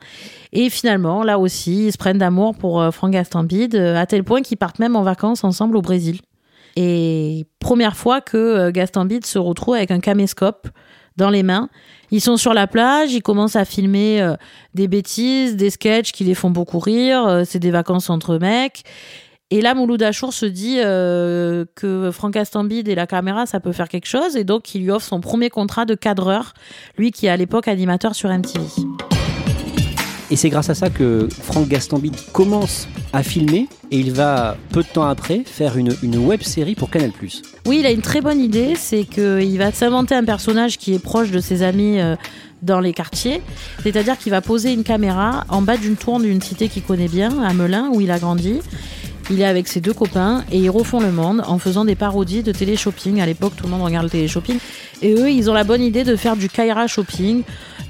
Et 0.52 0.72
finalement, 0.72 1.24
là 1.24 1.38
aussi, 1.38 1.88
ils 1.88 1.92
se 1.92 1.98
prennent 1.98 2.18
d'amour 2.18 2.56
pour 2.56 2.82
euh, 2.82 2.90
Franck 2.90 3.12
Gastambide, 3.12 3.76
à 3.76 4.06
tel 4.08 4.24
point 4.24 4.42
qu'ils 4.42 4.58
partent 4.58 4.80
même 4.80 4.96
en 4.96 5.04
vacances 5.04 5.44
ensemble 5.44 5.78
au 5.78 5.82
Brésil. 5.82 6.22
Et 6.76 7.46
première 7.60 7.96
fois 7.96 8.22
que 8.22 8.38
euh, 8.38 8.72
Gastambide 8.72 9.26
se 9.26 9.40
retrouve 9.40 9.76
avec 9.76 9.92
un 9.92 10.00
caméscope 10.00 10.68
dans 11.18 11.30
les 11.30 11.44
mains. 11.44 11.70
Ils 12.12 12.20
sont 12.22 12.36
sur 12.36 12.54
la 12.54 12.68
plage, 12.68 13.14
ils 13.14 13.22
commencent 13.22 13.56
à 13.56 13.64
filmer 13.64 14.22
euh, 14.22 14.36
des 14.74 14.88
bêtises, 14.88 15.56
des 15.56 15.70
sketchs 15.70 16.12
qui 16.12 16.26
les 16.26 16.36
font 16.36 16.50
beaucoup 16.50 16.80
rire. 16.80 17.26
euh, 17.26 17.44
c'est 17.46 17.60
des 17.60 17.72
vacances 17.72 18.10
entre 18.10 18.38
mecs. 18.38 18.84
Et 19.52 19.62
là, 19.62 19.76
Mouloud 19.76 20.02
Achour 20.02 20.34
se 20.34 20.48
dit 20.48 20.78
que 20.78 22.10
Franck 22.12 22.34
Gastambide 22.34 22.88
et 22.88 22.96
la 22.96 23.06
caméra, 23.06 23.46
ça 23.46 23.60
peut 23.60 23.74
faire 23.74 23.90
quelque 23.90 24.08
chose. 24.08 24.36
Et 24.36 24.44
donc, 24.44 24.74
il 24.74 24.82
lui 24.82 24.90
offre 24.90 25.06
son 25.06 25.22
premier 25.22 25.52
contrat 25.52 25.86
de 25.86 25.94
cadreur, 25.94 26.56
lui 26.98 27.12
qui 27.12 27.28
est 27.28 27.30
à 27.30 27.38
l'époque 27.38 27.68
animateur 27.68 28.16
sur 28.16 28.32
MTV. 28.32 28.66
Et 30.32 30.36
c'est 30.36 30.50
grâce 30.50 30.70
à 30.70 30.76
ça 30.76 30.90
que 30.90 31.28
Franck 31.30 31.68
Gastambide 31.68 32.16
commence 32.34 32.88
à 33.14 33.22
filmer 33.22 33.68
et 33.92 34.00
il 34.00 34.12
va, 34.12 34.58
peu 34.72 34.82
de 34.82 34.88
temps 34.88 35.06
après, 35.06 35.44
faire 35.46 35.78
une, 35.78 35.94
web 36.18 36.42
série 36.42 36.74
pour 36.74 36.90
Canal+. 36.90 37.12
Oui, 37.68 37.78
il 37.80 37.86
a 37.86 37.92
une 37.92 38.02
très 38.02 38.22
bonne 38.22 38.40
idée, 38.40 38.74
c'est 38.76 39.04
qu'il 39.04 39.58
va 39.58 39.72
s'inventer 39.72 40.16
un 40.16 40.24
personnage 40.24 40.78
qui 40.78 40.96
est 40.96 41.00
proche 41.00 41.30
de 41.30 41.40
ses 41.40 41.62
amis 41.62 42.00
euh, 42.00 42.16
dans 42.64 42.80
les 42.80 42.94
quartiers. 42.94 43.42
C'est-à-dire 43.84 44.18
qu'il 44.18 44.32
va 44.32 44.42
poser 44.42 44.74
une 44.74 44.84
caméra 44.84 45.46
en 45.50 45.62
bas 45.62 45.78
d'une 45.78 45.96
tour 45.96 46.20
d'une 46.20 46.42
cité 46.42 46.70
qu'il 46.70 46.84
connaît 46.84 47.08
bien, 47.08 47.44
à 47.44 47.54
Melun, 47.54 47.90
où 47.94 48.02
il 48.02 48.10
a 48.10 48.18
grandi. 48.18 48.60
Il 49.32 49.42
est 49.42 49.46
avec 49.46 49.68
ses 49.68 49.82
deux 49.82 49.94
copains 49.94 50.44
et 50.52 50.60
ils 50.60 50.70
refont 50.70 51.00
le 51.00 51.12
monde 51.12 51.42
en 51.48 51.58
faisant 51.58 51.84
des 51.84 51.96
parodies 51.96 52.44
de 52.44 52.52
télé-shopping. 52.52 53.22
À 53.22 53.26
l'époque, 53.26 53.54
tout 53.56 53.64
le 53.64 53.72
monde 53.72 53.82
regarde 53.82 54.06
le 54.06 54.10
télé-shopping. 54.12 54.60
Et 55.02 55.14
eux, 55.14 55.30
ils 55.30 55.50
ont 55.50 55.54
la 55.54 55.64
bonne 55.64 55.82
idée 55.82 56.04
de 56.04 56.16
faire 56.16 56.36
du 56.36 56.50
Kaira 56.50 56.88
shopping. 56.88 57.44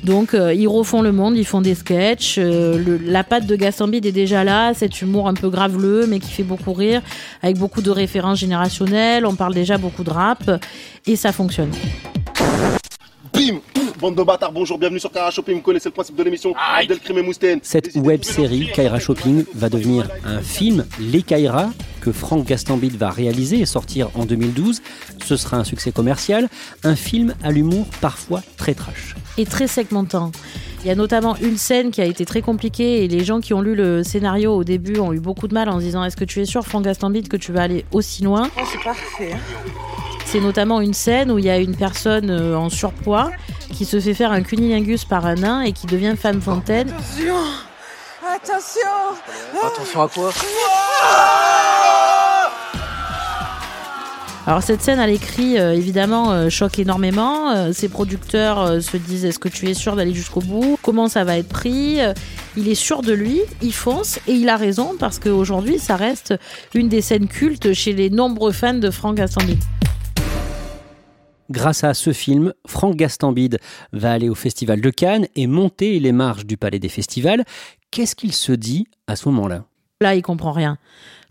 Donc, 0.04 0.34
euh, 0.34 0.54
ils 0.54 0.68
refont 0.68 1.02
le 1.02 1.12
monde, 1.12 1.36
ils 1.38 1.46
font 1.46 1.62
des 1.62 1.74
sketchs. 1.76 2.36
euh, 2.38 2.78
le- 2.78 2.98
la 2.98 3.24
patte 3.24 3.46
de 3.48 3.56
Gastambide 3.56 4.06
est 4.06 4.12
déjà 4.12 4.44
là, 4.44 4.74
cet 4.74 5.02
humour 5.02 5.28
un 5.28 5.34
peu 5.34 5.50
graveleux, 5.50 6.06
mais 6.08 6.20
qui 6.20 6.32
fait 6.32 6.44
beaucoup 6.44 6.74
rire, 6.74 7.02
avec 7.42 7.58
beaucoup 7.58 7.82
de 7.82 7.90
références 7.92 8.40
générationnelles. 8.40 9.26
On 9.26 9.36
parle 9.36 9.54
déjà 9.54 9.78
beaucoup 9.78 10.04
de 10.04 10.12
rap 10.12 10.44
et 11.08 11.16
ça 11.16 11.32
fonctionne. 11.32 11.72
Bim 13.34 13.60
Bande 14.00 14.16
de 14.16 14.24
bâtards, 14.24 14.52
bonjour, 14.52 14.78
bienvenue 14.78 15.00
sur 15.00 15.10
Cara 15.12 15.32
Shopping, 15.32 15.56
vous 15.56 15.62
connaissez 15.62 15.88
le 15.90 15.94
principe 15.94 16.16
de 16.18 16.24
l'émission 16.24 16.54
Abdelkrim 16.78 17.18
et 17.18 17.22
Mousten. 17.22 17.60
Cette 17.64 17.96
web 17.96 18.24
série, 18.24 18.70
Kaira 18.74 19.00
Shopping, 19.00 19.46
va 19.56 19.70
devenir 19.70 20.10
un 20.26 20.40
film, 20.42 20.86
Les 21.00 21.22
Kaira, 21.22 21.70
que 22.06 22.12
Franck 22.12 22.46
Gastambide 22.46 22.98
va 22.98 23.10
réaliser 23.10 23.60
et 23.60 23.66
sortir 23.66 24.10
en 24.14 24.26
2012. 24.26 24.82
Ce 25.26 25.36
sera 25.38 25.58
un 25.58 25.64
succès 25.64 25.92
commercial, 25.92 26.50
un 26.84 26.96
film 26.96 27.34
à 27.44 27.50
l'humour 27.52 27.88
parfois 28.00 28.44
très 28.58 28.76
trash. 28.76 29.16
et 29.40 29.46
très 29.46 29.66
segmentant. 29.68 30.32
Il 30.84 30.88
y 30.88 30.92
a 30.92 30.96
notamment 30.96 31.36
une 31.38 31.58
scène 31.58 31.90
qui 31.90 32.00
a 32.02 32.06
été 32.06 32.26
très 32.26 32.44
compliquée 32.44 33.04
et 33.04 33.08
les 33.08 33.24
gens 33.24 33.40
qui 33.42 33.56
ont 33.56 33.62
lu 33.62 33.74
le 33.74 34.04
scénario 34.04 34.54
au 34.54 34.64
début 34.64 35.00
ont 35.00 35.14
eu 35.14 35.20
beaucoup 35.20 35.48
de 35.48 35.56
mal 35.56 35.68
en 35.68 35.80
se 35.80 35.86
disant 35.86 36.04
est-ce 36.04 36.16
que 36.16 36.26
tu 36.26 36.42
es 36.42 36.46
sûr, 36.46 36.64
Franck 36.64 36.84
Gastambide, 36.84 37.28
que 37.28 37.38
tu 37.38 37.52
vas 37.52 37.64
aller 37.64 37.86
aussi 37.92 38.22
loin? 38.24 38.52
C'est 38.72 38.84
parfait. 38.84 39.36
C'est 40.28 40.40
notamment 40.42 40.82
une 40.82 40.94
scène 40.94 41.32
où 41.32 41.40
il 41.40 41.46
y 41.46 41.50
a 41.50 41.58
une 41.58 41.76
personne 41.76 42.30
euh, 42.30 42.56
en 42.56 42.70
surpoids 42.70 43.32
qui 43.74 43.84
se 43.86 44.00
fait 44.00 44.14
faire 44.14 44.32
un 44.32 44.44
cunilingus 44.44 45.06
par 45.06 45.26
un 45.26 45.36
nain 45.36 45.62
et 45.62 45.72
qui 45.72 45.88
devient 45.88 46.14
femme 46.16 46.40
fontaine. 46.42 46.90
Attention 46.90 47.36
Attention 48.28 49.68
Attention 49.68 50.02
à 50.04 50.08
quoi? 50.08 50.32
Alors 54.48 54.62
cette 54.62 54.84
scène 54.84 55.00
à 55.00 55.08
l'écrit, 55.08 55.58
euh, 55.58 55.74
évidemment, 55.74 56.32
euh, 56.32 56.50
choque 56.50 56.78
énormément. 56.78 57.50
Euh, 57.50 57.74
ses 57.74 57.90
producteurs 57.90 58.80
se 58.80 58.96
disent 58.96 59.26
est-ce 59.26 59.40
que 59.40 59.50
tu 59.50 59.68
es 59.68 59.74
sûr 59.74 59.96
d'aller 59.96 60.14
jusqu'au 60.14 60.40
bout? 60.40 60.78
Comment 60.84 61.08
ça 61.08 61.24
va 61.24 61.38
être 61.38 61.50
pris? 61.50 61.98
Il 62.56 62.68
est 62.68 62.76
sûr 62.76 63.02
de 63.02 63.12
lui, 63.12 63.42
il 63.64 63.74
fonce 63.74 64.20
et 64.28 64.34
il 64.34 64.48
a 64.50 64.56
raison 64.56 64.94
parce 65.00 65.18
qu'aujourd'hui 65.18 65.80
ça 65.80 65.96
reste 65.96 66.36
une 66.76 66.90
des 66.90 67.02
scènes 67.02 67.28
cultes 67.28 67.74
chez 67.74 67.94
les 67.94 68.12
nombreux 68.12 68.52
fans 68.52 68.76
de 68.76 68.92
Franck 68.92 69.16
Gastambide. 69.16 69.64
Grâce 71.50 71.84
à 71.84 71.96
ce 71.96 72.14
film, 72.14 72.54
Franck 72.68 72.96
Gastambide 72.96 73.60
va 73.94 74.12
aller 74.12 74.30
au 74.30 74.36
Festival 74.36 74.80
de 74.80 74.90
Cannes 74.92 75.28
et 75.36 75.48
monter 75.48 76.00
les 76.00 76.12
marches 76.12 76.46
du 76.46 76.58
Palais 76.58 76.80
des 76.80 76.90
Festivals. 76.90 77.44
Qu'est-ce 77.90 78.16
qu'il 78.16 78.34
se 78.34 78.52
dit 78.52 78.86
à 79.08 79.16
ce 79.16 79.28
moment-là? 79.30 79.66
Là, 80.02 80.14
il 80.14 80.22
comprend 80.22 80.52
rien. 80.52 80.78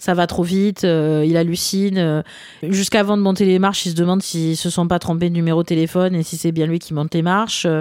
Ça 0.04 0.12
va 0.12 0.26
trop 0.26 0.42
vite, 0.42 0.84
euh, 0.84 1.24
il 1.26 1.34
hallucine. 1.38 1.96
euh, 1.96 2.22
Jusqu'avant 2.62 3.16
de 3.16 3.22
monter 3.22 3.46
les 3.46 3.58
marches, 3.58 3.86
il 3.86 3.92
se 3.92 3.94
demande 3.94 4.22
s'ils 4.22 4.54
se 4.54 4.68
sont 4.68 4.86
pas 4.86 4.98
trompés 4.98 5.30
de 5.30 5.34
numéro 5.34 5.62
de 5.62 5.66
téléphone 5.66 6.14
et 6.14 6.22
si 6.22 6.36
c'est 6.36 6.52
bien 6.52 6.66
lui 6.66 6.78
qui 6.78 6.92
monte 6.92 7.14
les 7.14 7.22
marches. 7.22 7.64
Euh, 7.64 7.80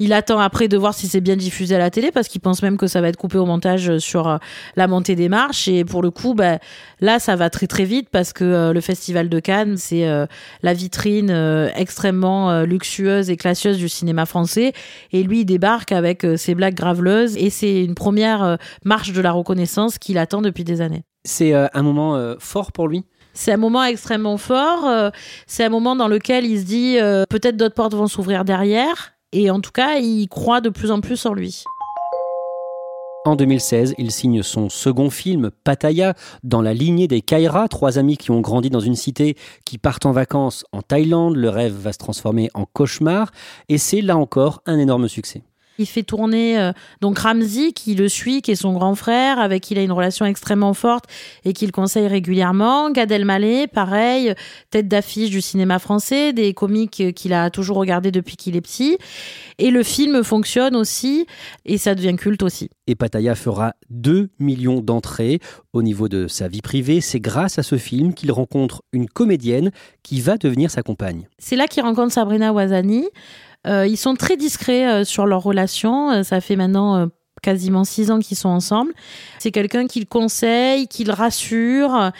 il 0.00 0.12
attend 0.12 0.40
après 0.40 0.66
de 0.66 0.76
voir 0.76 0.94
si 0.94 1.06
c'est 1.06 1.20
bien 1.20 1.36
diffusé 1.36 1.76
à 1.76 1.78
la 1.78 1.88
télé 1.90 2.10
parce 2.10 2.26
qu'il 2.26 2.40
pense 2.40 2.64
même 2.64 2.76
que 2.76 2.88
ça 2.88 3.00
va 3.00 3.06
être 3.08 3.16
coupé 3.16 3.38
au 3.38 3.46
montage 3.46 3.98
sur 3.98 4.26
euh, 4.26 4.38
la 4.74 4.88
montée 4.88 5.14
des 5.14 5.28
marches. 5.28 5.68
Et 5.68 5.84
pour 5.84 6.02
le 6.02 6.10
coup, 6.10 6.34
bah, 6.34 6.58
là, 7.00 7.20
ça 7.20 7.36
va 7.36 7.50
très 7.50 7.68
très 7.68 7.84
vite 7.84 8.08
parce 8.10 8.32
que 8.32 8.42
euh, 8.42 8.72
le 8.72 8.80
Festival 8.80 9.28
de 9.28 9.38
Cannes, 9.38 9.76
c'est 9.76 10.08
euh, 10.08 10.26
la 10.64 10.74
vitrine 10.74 11.30
euh, 11.30 11.70
extrêmement 11.76 12.50
euh, 12.50 12.64
luxueuse 12.64 13.30
et 13.30 13.36
classieuse 13.36 13.78
du 13.78 13.88
cinéma 13.88 14.26
français. 14.26 14.72
Et 15.12 15.22
lui, 15.22 15.42
il 15.42 15.44
débarque 15.44 15.92
avec 15.92 16.24
euh, 16.24 16.36
ses 16.36 16.56
blagues 16.56 16.74
graveleuses 16.74 17.36
et 17.36 17.48
c'est 17.48 17.84
une 17.84 17.94
première 17.94 18.42
euh, 18.42 18.56
marche 18.84 19.12
de 19.12 19.20
la 19.20 19.30
reconnaissance 19.30 19.98
qu'il 19.98 20.18
attend 20.18 20.42
depuis 20.42 20.64
des 20.64 20.80
années. 20.80 21.04
C'est 21.24 21.52
euh, 21.54 21.66
un 21.74 21.82
moment 21.82 22.16
euh, 22.16 22.34
fort 22.38 22.72
pour 22.72 22.88
lui? 22.88 23.04
C'est 23.32 23.52
un 23.52 23.56
moment 23.56 23.84
extrêmement 23.84 24.38
fort. 24.38 24.86
euh, 24.86 25.10
c'est 25.46 25.64
un 25.64 25.68
moment 25.68 25.94
dans 25.96 26.08
lequel 26.08 26.44
il 26.46 26.60
se 26.60 26.64
dit 26.64 26.98
euh, 26.98 27.24
peut-être 27.28 27.56
d'autres 27.56 27.74
portes 27.74 27.94
vont 27.94 28.06
s'ouvrir 28.06 28.44
derrière. 28.44 29.12
Et 29.32 29.50
en 29.50 29.60
tout 29.60 29.70
cas, 29.70 29.98
il 29.98 30.26
croit 30.28 30.60
de 30.60 30.70
plus 30.70 30.90
en 30.90 31.00
plus 31.00 31.24
en 31.26 31.34
lui. 31.34 31.62
En 33.26 33.36
2016, 33.36 33.94
il 33.98 34.10
signe 34.10 34.42
son 34.42 34.70
second 34.70 35.10
film, 35.10 35.50
Pattaya, 35.62 36.14
dans 36.42 36.62
la 36.62 36.72
lignée 36.72 37.06
des 37.06 37.20
Kaira, 37.20 37.68
trois 37.68 37.98
amis 37.98 38.16
qui 38.16 38.30
ont 38.30 38.40
grandi 38.40 38.70
dans 38.70 38.80
une 38.80 38.96
cité, 38.96 39.36
qui 39.66 39.76
partent 39.76 40.06
en 40.06 40.12
vacances 40.12 40.64
en 40.72 40.80
Thaïlande. 40.80 41.36
Le 41.36 41.50
rêve 41.50 41.74
va 41.74 41.92
se 41.92 41.98
transformer 41.98 42.48
en 42.54 42.64
cauchemar. 42.64 43.30
Et 43.68 43.76
c'est 43.76 44.00
là 44.00 44.16
encore 44.16 44.62
un 44.64 44.78
énorme 44.78 45.06
succès. 45.06 45.42
Il 45.80 45.86
fait 45.86 46.02
tourner 46.02 46.58
euh, 46.58 46.72
donc 47.00 47.18
Ramsey 47.18 47.72
qui 47.72 47.94
le 47.94 48.10
suit, 48.10 48.42
qui 48.42 48.50
est 48.50 48.54
son 48.54 48.74
grand 48.74 48.94
frère, 48.94 49.38
avec 49.38 49.62
qui 49.62 49.72
il 49.72 49.78
a 49.78 49.82
une 49.82 49.92
relation 49.92 50.26
extrêmement 50.26 50.74
forte 50.74 51.06
et 51.46 51.54
qui 51.54 51.64
le 51.64 51.72
conseille 51.72 52.06
régulièrement. 52.06 52.90
Gad 52.90 53.10
Elmaleh, 53.10 53.66
pareil, 53.66 54.34
tête 54.68 54.88
d'affiche 54.88 55.30
du 55.30 55.40
cinéma 55.40 55.78
français, 55.78 56.34
des 56.34 56.52
comiques 56.52 57.14
qu'il 57.14 57.32
a 57.32 57.48
toujours 57.48 57.78
regardé 57.78 58.10
depuis 58.10 58.36
qu'il 58.36 58.56
est 58.56 58.60
petit. 58.60 58.98
Et 59.58 59.70
le 59.70 59.82
film 59.82 60.22
fonctionne 60.22 60.76
aussi 60.76 61.26
et 61.64 61.78
ça 61.78 61.94
devient 61.94 62.16
culte 62.16 62.42
aussi. 62.42 62.68
Et 62.86 62.94
Pattaya 62.94 63.34
fera 63.34 63.72
2 63.88 64.28
millions 64.38 64.80
d'entrées 64.82 65.40
au 65.72 65.82
niveau 65.82 66.10
de 66.10 66.28
sa 66.28 66.48
vie 66.48 66.60
privée. 66.60 67.00
C'est 67.00 67.20
grâce 67.20 67.58
à 67.58 67.62
ce 67.62 67.78
film 67.78 68.12
qu'il 68.12 68.32
rencontre 68.32 68.82
une 68.92 69.08
comédienne 69.08 69.70
qui 70.02 70.20
va 70.20 70.36
devenir 70.36 70.70
sa 70.70 70.82
compagne. 70.82 71.26
C'est 71.38 71.56
là 71.56 71.66
qu'il 71.68 71.82
rencontre 71.82 72.12
Sabrina 72.12 72.52
Ouazani. 72.52 73.06
Euh, 73.66 73.86
ils 73.86 73.96
sont 73.96 74.14
très 74.14 74.36
discrets 74.36 74.88
euh, 74.88 75.04
sur 75.04 75.26
leur 75.26 75.42
relation. 75.42 76.10
Euh, 76.10 76.22
ça 76.22 76.40
fait 76.40 76.56
maintenant 76.56 77.08
quasiment 77.42 77.84
six 77.84 78.10
ans 78.10 78.18
qu'ils 78.18 78.36
sont 78.36 78.50
ensemble. 78.50 78.92
C'est 79.38 79.50
quelqu'un 79.50 79.86
qui 79.86 80.00
le 80.00 80.06
conseille, 80.06 80.88
qui 80.88 81.04
le 81.04 81.12
rassure. 81.12 82.10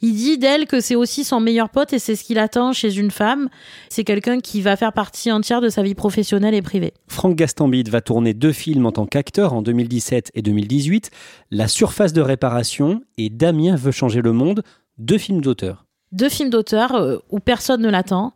Il 0.00 0.14
dit 0.14 0.38
d'elle 0.38 0.66
que 0.66 0.80
c'est 0.80 0.94
aussi 0.94 1.22
son 1.22 1.38
meilleur 1.40 1.68
pote 1.68 1.92
et 1.92 1.98
c'est 1.98 2.16
ce 2.16 2.24
qu'il 2.24 2.38
attend 2.38 2.72
chez 2.72 2.96
une 2.96 3.10
femme. 3.10 3.50
C'est 3.90 4.04
quelqu'un 4.04 4.40
qui 4.40 4.62
va 4.62 4.76
faire 4.76 4.94
partie 4.94 5.30
entière 5.30 5.60
de 5.60 5.68
sa 5.68 5.82
vie 5.82 5.94
professionnelle 5.94 6.54
et 6.54 6.62
privée. 6.62 6.94
Franck 7.08 7.36
Gastambide 7.36 7.90
va 7.90 8.00
tourner 8.00 8.32
deux 8.32 8.52
films 8.52 8.86
en 8.86 8.92
tant 8.92 9.04
qu'acteur 9.04 9.52
en 9.52 9.60
2017 9.60 10.30
et 10.32 10.40
2018, 10.40 11.10
La 11.50 11.68
surface 11.68 12.14
de 12.14 12.22
réparation 12.22 13.02
et 13.18 13.28
Damien 13.28 13.76
veut 13.76 13.92
changer 13.92 14.22
le 14.22 14.32
monde, 14.32 14.62
deux 14.96 15.18
films 15.18 15.42
d'auteur. 15.42 15.84
Deux 16.12 16.30
films 16.30 16.50
d'auteur 16.50 17.22
où 17.28 17.38
personne 17.38 17.82
ne 17.82 17.90
l'attend. 17.90 18.32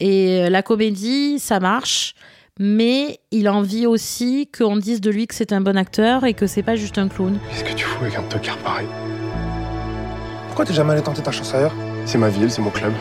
Et 0.00 0.42
euh, 0.42 0.50
la 0.50 0.62
comédie, 0.62 1.38
ça 1.38 1.60
marche 1.60 2.14
mais 2.58 3.20
il 3.32 3.48
a 3.48 3.52
envie 3.52 3.86
aussi 3.86 4.48
qu'on 4.56 4.76
dise 4.76 5.00
de 5.00 5.10
lui 5.10 5.26
que 5.26 5.34
c'est 5.34 5.52
un 5.52 5.60
bon 5.60 5.76
acteur 5.76 6.24
et 6.24 6.32
que 6.32 6.46
c'est 6.46 6.62
pas 6.62 6.74
juste 6.76 6.96
un 6.96 7.08
clown. 7.08 7.38
Qu'est-ce 7.50 7.64
que 7.64 7.74
tu 7.74 7.84
fous 7.84 8.02
avec 8.02 8.16
un 8.16 8.22
tocard 8.22 8.56
pareil? 8.58 8.86
Pourquoi 10.46 10.64
t'es 10.64 10.72
jamais 10.72 10.92
allé 10.92 11.02
tenter 11.02 11.22
ta 11.22 11.32
chance 11.32 11.54
ailleurs? 11.54 11.74
C'est 12.06 12.16
ma 12.16 12.30
ville, 12.30 12.50
c'est 12.50 12.62
mon 12.62 12.70
club. 12.70 12.94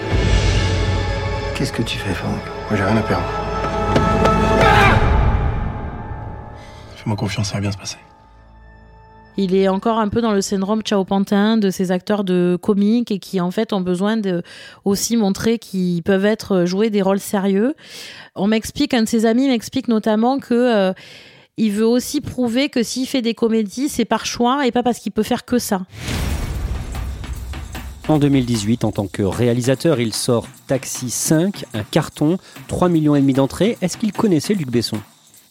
Qu'est-ce 1.56 1.72
que 1.72 1.84
tu 1.84 1.98
fais, 1.98 2.14
Franck? 2.14 2.42
Moi 2.70 2.78
j'ai 2.78 2.84
rien 2.84 2.98
à 2.98 3.02
perdre. 3.02 3.24
Fais-moi 6.98 7.16
confiance, 7.16 7.48
ça 7.48 7.54
va 7.54 7.62
bien 7.62 7.72
se 7.72 7.78
passer. 7.78 7.98
Il 9.38 9.54
est 9.54 9.68
encore 9.68 10.00
un 10.00 10.08
peu 10.08 10.22
dans 10.22 10.32
le 10.32 10.40
syndrome 10.40 10.82
Ciao 10.82 11.04
Pantin 11.04 11.58
de 11.58 11.70
ces 11.70 11.92
acteurs 11.92 12.24
de 12.24 12.58
comiques 12.62 13.12
et 13.12 13.20
qui 13.20 13.42
en 13.42 13.52
fait 13.52 13.74
ont 13.74 13.82
besoin 13.82 14.16
de 14.16 14.44
aussi 14.86 15.18
montrer 15.18 15.60
qu'ils 15.60 16.04
peuvent 16.04 16.26
être 16.26 16.66
jouer 16.66 16.90
des 16.90 17.02
rôles 17.02 17.20
sérieux. 17.20 17.76
On 18.36 18.48
m'explique, 18.48 18.94
un 18.94 19.04
de 19.04 19.08
ses 19.08 19.26
amis 19.26 19.50
m'explique 19.50 19.90
notamment 19.90 20.40
que 20.40 20.54
euh, 20.54 20.94
il 21.58 21.72
veut 21.72 21.86
aussi 21.86 22.22
prouver 22.22 22.70
que 22.70 22.82
s'il 22.82 23.08
fait 23.08 23.22
des 23.22 23.34
comédies, 23.34 23.90
c'est 23.90 24.06
par 24.06 24.26
choix 24.26 24.66
et 24.66 24.72
pas 24.72 24.84
parce 24.84 25.00
qu'il 25.00 25.12
peut 25.12 25.24
faire 25.24 25.44
que 25.44 25.60
ça. 25.60 25.82
En 28.08 28.20
2018, 28.20 28.86
en 28.86 28.92
tant 28.92 29.08
que 29.08 29.24
réalisateur, 29.24 30.00
il 30.00 30.14
sort 30.14 30.48
Taxi 30.68 31.10
5, 31.10 31.66
un 31.74 31.84
carton, 31.84 32.38
3 32.68 32.88
millions 32.88 33.16
et 33.16 33.22
demi 33.22 33.34
d'entrées. 33.34 33.78
Est-ce 33.82 33.98
qu'il 33.98 34.14
connaissait 34.14 34.54
Luc 34.54 34.70
Besson? 34.70 34.98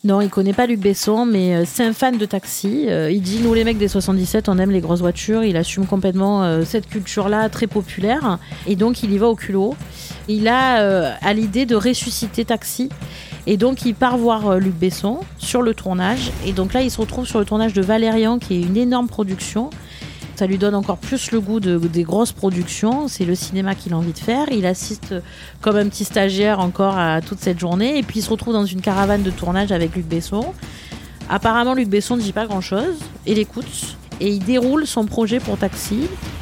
Non, 0.05 0.21
il 0.21 0.29
connaît 0.29 0.53
pas 0.53 0.67
Luc 0.67 0.81
Besson, 0.81 1.25
mais 1.25 1.55
euh, 1.55 1.63
c'est 1.67 1.83
un 1.83 1.95
fan 1.95 2.19
de 2.19 2.27
taxi. 2.27 2.85
Euh, 2.91 3.11
il 3.11 3.23
dit 3.23 3.41
nous 3.43 3.55
les 3.55 3.65
mecs 3.65 3.79
des 3.79 3.89
77, 3.89 4.51
on 4.51 4.59
aime 4.59 4.71
les 4.71 4.83
grosses 4.83 5.01
voitures. 5.01 5.45
Il 5.45 5.57
assume 5.57 5.87
complètement 5.87 6.45
euh, 6.45 6.63
cette 6.63 6.87
culture-là 6.87 7.49
très 7.49 7.67
populaire, 7.67 8.39
et 8.67 8.77
donc 8.77 9.03
il 9.03 9.15
y 9.15 9.17
va 9.17 9.29
au 9.29 9.35
culot. 9.35 9.75
Il 10.29 10.47
a 10.47 11.15
à 11.23 11.33
l'idée 11.33 11.65
de 11.65 11.75
ressusciter 11.75 12.45
Taxi. 12.45 12.91
Et 13.47 13.59
donc 13.59 13.85
il 13.85 13.95
part 13.95 14.17
voir 14.17 14.59
Luc 14.59 14.75
Besson 14.75 15.21
sur 15.39 15.61
le 15.61 15.75
tournage. 15.75 16.33
Et 16.47 16.53
donc 16.53 16.73
là, 16.73 16.83
il 16.83 16.91
se 16.91 16.99
retrouve 16.99 17.27
sur 17.27 17.39
le 17.39 17.45
tournage 17.45 17.73
de 17.75 17.83
Valérian, 17.83 18.39
qui 18.39 18.55
est 18.55 18.63
une 18.63 18.77
énorme 18.77 19.07
production. 19.07 19.71
Ça 20.37 20.47
lui 20.47 20.59
donne 20.59 20.75
encore 20.75 20.99
plus 20.99 21.31
le 21.31 21.41
goût 21.41 21.61
de- 21.61 21.79
des 21.79 22.03
grosses 22.03 22.33
productions. 22.33 23.07
C'est 23.09 23.25
le 23.25 23.35
cinéma 23.37 23.75
qu'il 23.75 23.93
a 23.93 23.97
envie 23.97 24.13
de 24.13 24.19
faire. 24.19 24.47
Il 24.51 24.67
assiste 24.67 25.15
comme 25.61 25.77
un 25.77 25.89
petit 25.89 26.05
stagiaire 26.05 26.59
encore 26.61 26.99
à 26.99 27.21
toute 27.21 27.39
cette 27.39 27.59
journée. 27.61 27.99
Et 27.99 28.03
puis 28.03 28.19
il 28.19 28.23
se 28.23 28.31
retrouve 28.31 28.53
dans 28.53 28.67
une 28.67 28.81
caravane 28.81 29.23
de 29.23 29.31
tournage 29.31 29.71
avec 29.71 29.95
Luc 29.95 30.07
Besson. 30.07 30.53
Apparemment, 31.31 31.75
Luc 31.75 31.89
Besson 31.89 32.17
ne 32.17 32.23
dit 32.23 32.33
pas 32.33 32.47
grand-chose. 32.47 32.97
Il 33.27 33.39
écoute. 33.39 33.97
Et 34.21 34.29
il 34.29 34.41
déroule 34.45 34.87
son 34.87 35.07
projet 35.07 35.39
pour 35.41 35.57
Taxi. 35.57 36.01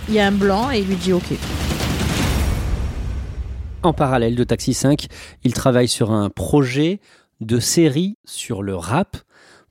Il 0.08 0.14
y 0.14 0.20
a 0.20 0.26
un 0.26 0.32
blanc 0.32 0.70
et 0.70 0.80
il 0.80 0.86
lui 0.86 0.96
dit 0.96 1.12
OK. 1.12 1.24
En 3.82 3.92
parallèle 3.92 4.36
de 4.36 4.44
Taxi 4.44 4.74
5, 4.74 5.06
il 5.44 5.52
travaille 5.52 5.88
sur 5.88 6.12
un 6.12 6.30
projet 6.30 7.00
de 7.40 7.58
série 7.58 8.16
sur 8.24 8.62
le 8.62 8.76
rap. 8.76 9.16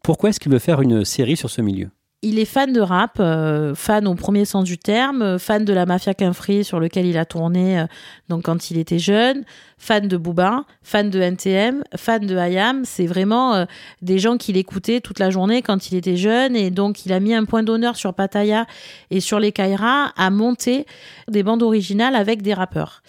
Pourquoi 0.04 0.30
est-ce 0.30 0.40
qu'il 0.40 0.52
veut 0.52 0.60
faire 0.60 0.82
une 0.82 1.06
série 1.06 1.38
sur 1.38 1.50
ce 1.50 1.62
milieu? 1.62 1.90
Il 2.24 2.38
est 2.38 2.46
fan 2.46 2.72
de 2.72 2.82
rap, 2.82 3.18
euh, 3.20 3.74
fan 3.74 4.08
au 4.08 4.14
premier 4.14 4.46
sens 4.46 4.64
du 4.64 4.78
terme, 4.78 5.24
euh, 5.24 5.40
fan 5.40 5.66
de 5.66 5.74
la 5.74 5.88
Mafia 5.88 6.14
Quinfri 6.14 6.64
sur 6.64 6.80
lequel 6.80 7.08
il 7.08 7.18
a 7.18 7.26
tourné 7.26 7.80
euh, 7.80 7.86
donc 8.30 8.44
quand 8.44 8.70
il 8.70 8.78
était 8.78 9.00
jeune, 9.00 9.44
fan 9.82 10.08
de 10.08 10.16
Booba, 10.16 10.64
fan 10.84 11.10
de 11.10 11.20
NTM, 11.20 11.84
fan 11.96 12.24
de 12.28 12.36
IAM. 12.36 12.84
C'est 12.86 13.08
vraiment 13.08 13.56
euh, 13.56 13.66
des 14.04 14.20
gens 14.20 14.38
qu'il 14.38 14.56
écoutait 14.56 15.02
toute 15.02 15.18
la 15.18 15.32
journée 15.32 15.64
quand 15.64 15.90
il 15.90 15.98
était 15.98 16.18
jeune 16.18 16.56
et 16.56 16.70
donc 16.70 17.04
il 17.08 17.12
a 17.12 17.20
mis 17.20 17.34
un 17.34 17.46
point 17.46 17.64
d'honneur 17.64 17.96
sur 17.96 18.14
Pattaya 18.14 18.68
et 19.10 19.20
sur 19.20 19.40
les 19.40 19.52
Kaira 19.52 20.14
à 20.16 20.30
monter 20.30 20.86
des 21.28 21.42
bandes 21.42 21.64
originales 21.64 22.16
avec 22.16 22.44
des 22.44 22.54
rappeurs. 22.54 23.02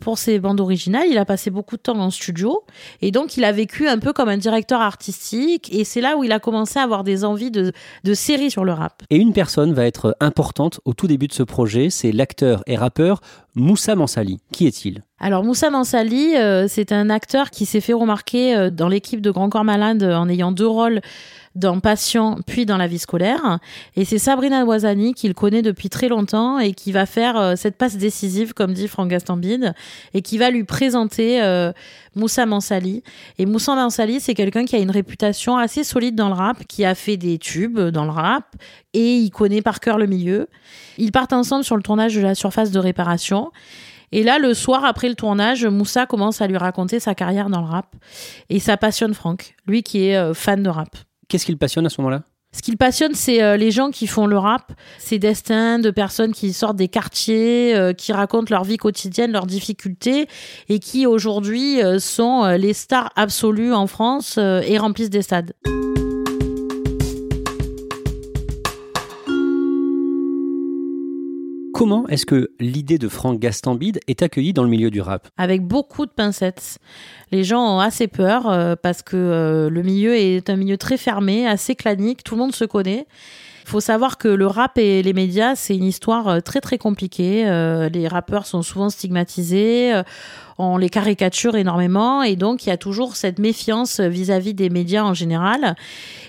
Pour 0.00 0.18
ces 0.18 0.38
bandes 0.38 0.60
originales, 0.60 1.08
il 1.10 1.18
a 1.18 1.24
passé 1.24 1.50
beaucoup 1.50 1.76
de 1.76 1.82
temps 1.82 1.98
en 1.98 2.10
studio 2.10 2.62
et 3.02 3.10
donc 3.10 3.36
il 3.36 3.44
a 3.44 3.50
vécu 3.50 3.88
un 3.88 3.98
peu 3.98 4.12
comme 4.12 4.28
un 4.28 4.38
directeur 4.38 4.80
artistique 4.80 5.68
et 5.74 5.82
c'est 5.82 6.00
là 6.00 6.16
où 6.16 6.22
il 6.22 6.30
a 6.30 6.38
commencé 6.38 6.78
à 6.78 6.82
avoir 6.82 7.02
des 7.02 7.24
envies 7.24 7.50
de, 7.50 7.72
de 8.04 8.14
séries 8.14 8.52
sur 8.52 8.64
le 8.64 8.72
rap. 8.72 9.02
Et 9.10 9.16
une 9.16 9.32
personne 9.32 9.72
va 9.74 9.84
être 9.84 10.16
importante 10.20 10.80
au 10.84 10.94
tout 10.94 11.08
début 11.08 11.26
de 11.26 11.34
ce 11.34 11.42
projet, 11.42 11.90
c'est 11.90 12.12
l'acteur 12.12 12.62
et 12.68 12.76
rappeur 12.76 13.20
Moussa 13.54 13.94
Mansali. 13.94 14.38
Qui 14.52 14.66
est-il? 14.66 15.02
Alors 15.18 15.44
Moussa 15.44 15.70
Mansali, 15.70 16.36
euh, 16.36 16.66
c'est 16.68 16.92
un 16.92 17.10
acteur 17.10 17.50
qui 17.50 17.66
s'est 17.66 17.80
fait 17.80 17.92
remarquer 17.92 18.56
euh, 18.56 18.70
dans 18.70 18.88
l'équipe 18.88 19.20
de 19.20 19.30
Grand 19.30 19.48
Corps 19.48 19.64
Malade 19.64 20.02
euh, 20.02 20.14
en 20.14 20.28
ayant 20.28 20.52
deux 20.52 20.66
rôles 20.66 21.00
dans 21.54 21.80
Patient 21.80 22.38
puis 22.46 22.66
dans 22.66 22.76
La 22.76 22.86
vie 22.86 22.98
scolaire. 22.98 23.58
Et 23.96 24.04
c'est 24.04 24.18
Sabrina 24.18 24.64
Ouazani 24.64 25.14
qui 25.14 25.28
le 25.28 25.34
connaît 25.34 25.62
depuis 25.62 25.88
très 25.88 26.08
longtemps 26.08 26.58
et 26.58 26.72
qui 26.72 26.92
va 26.92 27.06
faire 27.06 27.36
euh, 27.36 27.56
cette 27.56 27.76
passe 27.76 27.96
décisive, 27.96 28.54
comme 28.54 28.72
dit 28.72 28.88
Franck 28.88 29.08
Gastambide, 29.08 29.74
et 30.14 30.22
qui 30.22 30.38
va 30.38 30.50
lui 30.50 30.64
présenter 30.64 31.42
euh, 31.42 31.72
Moussa 32.14 32.46
Mansali. 32.46 33.02
Et 33.38 33.46
Moussa 33.46 33.74
Mansali, 33.74 34.20
c'est 34.20 34.34
quelqu'un 34.34 34.64
qui 34.64 34.76
a 34.76 34.78
une 34.78 34.90
réputation 34.90 35.56
assez 35.56 35.84
solide 35.84 36.14
dans 36.14 36.28
le 36.28 36.34
rap, 36.34 36.64
qui 36.66 36.84
a 36.84 36.94
fait 36.94 37.16
des 37.16 37.38
tubes 37.38 37.80
dans 37.80 38.04
le 38.04 38.10
rap 38.10 38.44
et 38.92 39.16
il 39.16 39.30
connaît 39.30 39.62
par 39.62 39.80
cœur 39.80 39.98
le 39.98 40.06
milieu. 40.06 40.48
Ils 40.98 41.12
partent 41.12 41.32
ensemble 41.32 41.64
sur 41.64 41.76
le 41.76 41.82
tournage 41.82 42.14
de 42.14 42.20
la 42.20 42.34
surface 42.34 42.70
de 42.70 42.78
réparation. 42.78 43.50
Et 44.12 44.22
là, 44.22 44.38
le 44.38 44.54
soir 44.54 44.84
après 44.84 45.08
le 45.08 45.14
tournage, 45.14 45.64
Moussa 45.64 46.06
commence 46.06 46.40
à 46.40 46.46
lui 46.46 46.56
raconter 46.56 46.98
sa 46.98 47.14
carrière 47.14 47.48
dans 47.48 47.60
le 47.60 47.66
rap. 47.66 47.94
Et 48.48 48.58
ça 48.58 48.76
passionne 48.76 49.14
Franck, 49.14 49.54
lui 49.66 49.82
qui 49.82 50.08
est 50.08 50.16
euh, 50.16 50.34
fan 50.34 50.62
de 50.62 50.68
rap. 50.68 50.96
Qu'est-ce 51.30 51.46
qui 51.46 51.52
le 51.52 51.58
passionne 51.58 51.86
à 51.86 51.88
ce 51.88 52.00
moment-là? 52.00 52.24
Ce 52.52 52.60
qui 52.60 52.72
le 52.72 52.76
passionne, 52.76 53.14
c'est 53.14 53.40
euh, 53.40 53.56
les 53.56 53.70
gens 53.70 53.90
qui 53.90 54.08
font 54.08 54.26
le 54.26 54.36
rap, 54.36 54.72
ces 54.98 55.20
destins 55.20 55.78
de 55.78 55.92
personnes 55.92 56.32
qui 56.32 56.52
sortent 56.52 56.76
des 56.76 56.88
quartiers, 56.88 57.76
euh, 57.76 57.92
qui 57.92 58.12
racontent 58.12 58.48
leur 58.50 58.64
vie 58.64 58.76
quotidienne, 58.76 59.30
leurs 59.30 59.46
difficultés, 59.46 60.26
et 60.68 60.80
qui 60.80 61.06
aujourd'hui 61.06 61.80
euh, 61.80 62.00
sont 62.00 62.44
les 62.58 62.72
stars 62.72 63.12
absolues 63.14 63.72
en 63.72 63.86
France 63.86 64.38
et 64.38 64.78
remplissent 64.78 65.10
des 65.10 65.22
stades. 65.22 65.52
Comment 71.80 72.06
est-ce 72.08 72.26
que 72.26 72.50
l'idée 72.60 72.98
de 72.98 73.08
Franck 73.08 73.38
Gastambide 73.38 74.00
est 74.06 74.20
accueillie 74.22 74.52
dans 74.52 74.64
le 74.64 74.68
milieu 74.68 74.90
du 74.90 75.00
rap? 75.00 75.28
Avec 75.38 75.62
beaucoup 75.62 76.04
de 76.04 76.10
pincettes. 76.10 76.76
Les 77.32 77.42
gens 77.42 77.76
ont 77.76 77.80
assez 77.80 78.06
peur 78.06 78.50
euh, 78.50 78.74
parce 78.76 79.00
que 79.00 79.16
euh, 79.16 79.70
le 79.70 79.82
milieu 79.82 80.14
est 80.14 80.50
un 80.50 80.56
milieu 80.56 80.76
très 80.76 80.98
fermé, 80.98 81.46
assez 81.46 81.74
clanique, 81.74 82.22
tout 82.22 82.34
le 82.34 82.42
monde 82.42 82.54
se 82.54 82.66
connaît. 82.66 83.06
Il 83.64 83.68
faut 83.68 83.80
savoir 83.80 84.18
que 84.18 84.28
le 84.28 84.46
rap 84.46 84.78
et 84.78 85.02
les 85.02 85.12
médias, 85.12 85.54
c'est 85.54 85.76
une 85.76 85.84
histoire 85.84 86.28
euh, 86.28 86.40
très 86.40 86.60
très 86.60 86.78
compliquée. 86.78 87.44
Euh, 87.46 87.88
les 87.88 88.08
rappeurs 88.08 88.46
sont 88.46 88.62
souvent 88.62 88.90
stigmatisés, 88.90 89.94
euh, 89.94 90.02
on 90.58 90.76
les 90.76 90.88
caricature 90.88 91.56
énormément 91.56 92.22
et 92.22 92.36
donc 92.36 92.66
il 92.66 92.70
y 92.70 92.72
a 92.72 92.76
toujours 92.76 93.16
cette 93.16 93.38
méfiance 93.38 94.00
vis-à-vis 94.00 94.54
des 94.54 94.70
médias 94.70 95.04
en 95.04 95.14
général. 95.14 95.74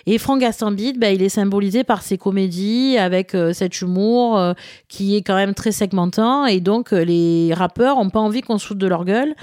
Et 0.05 0.17
Franck 0.17 0.39
Gastambide, 0.41 0.99
bah, 0.99 1.11
il 1.11 1.21
est 1.21 1.29
symbolisé 1.29 1.83
par 1.83 2.01
ses 2.01 2.17
comédies 2.17 2.97
avec 2.97 3.35
cet 3.51 3.81
humour 3.81 4.41
qui 4.87 5.17
est 5.17 5.21
quand 5.21 5.35
même 5.35 5.53
très 5.53 5.73
segmentant 5.73 6.45
et 6.45 6.61
donc 6.61 6.91
les 6.91 7.53
rappeurs 7.53 7.97
ont 7.97 8.09
pas 8.09 8.21
envie 8.21 8.41
qu'on 8.41 8.57
se 8.57 8.67
foute 8.67 8.77
de 8.77 8.87
leur 8.87 9.03
gueule. 9.03 9.35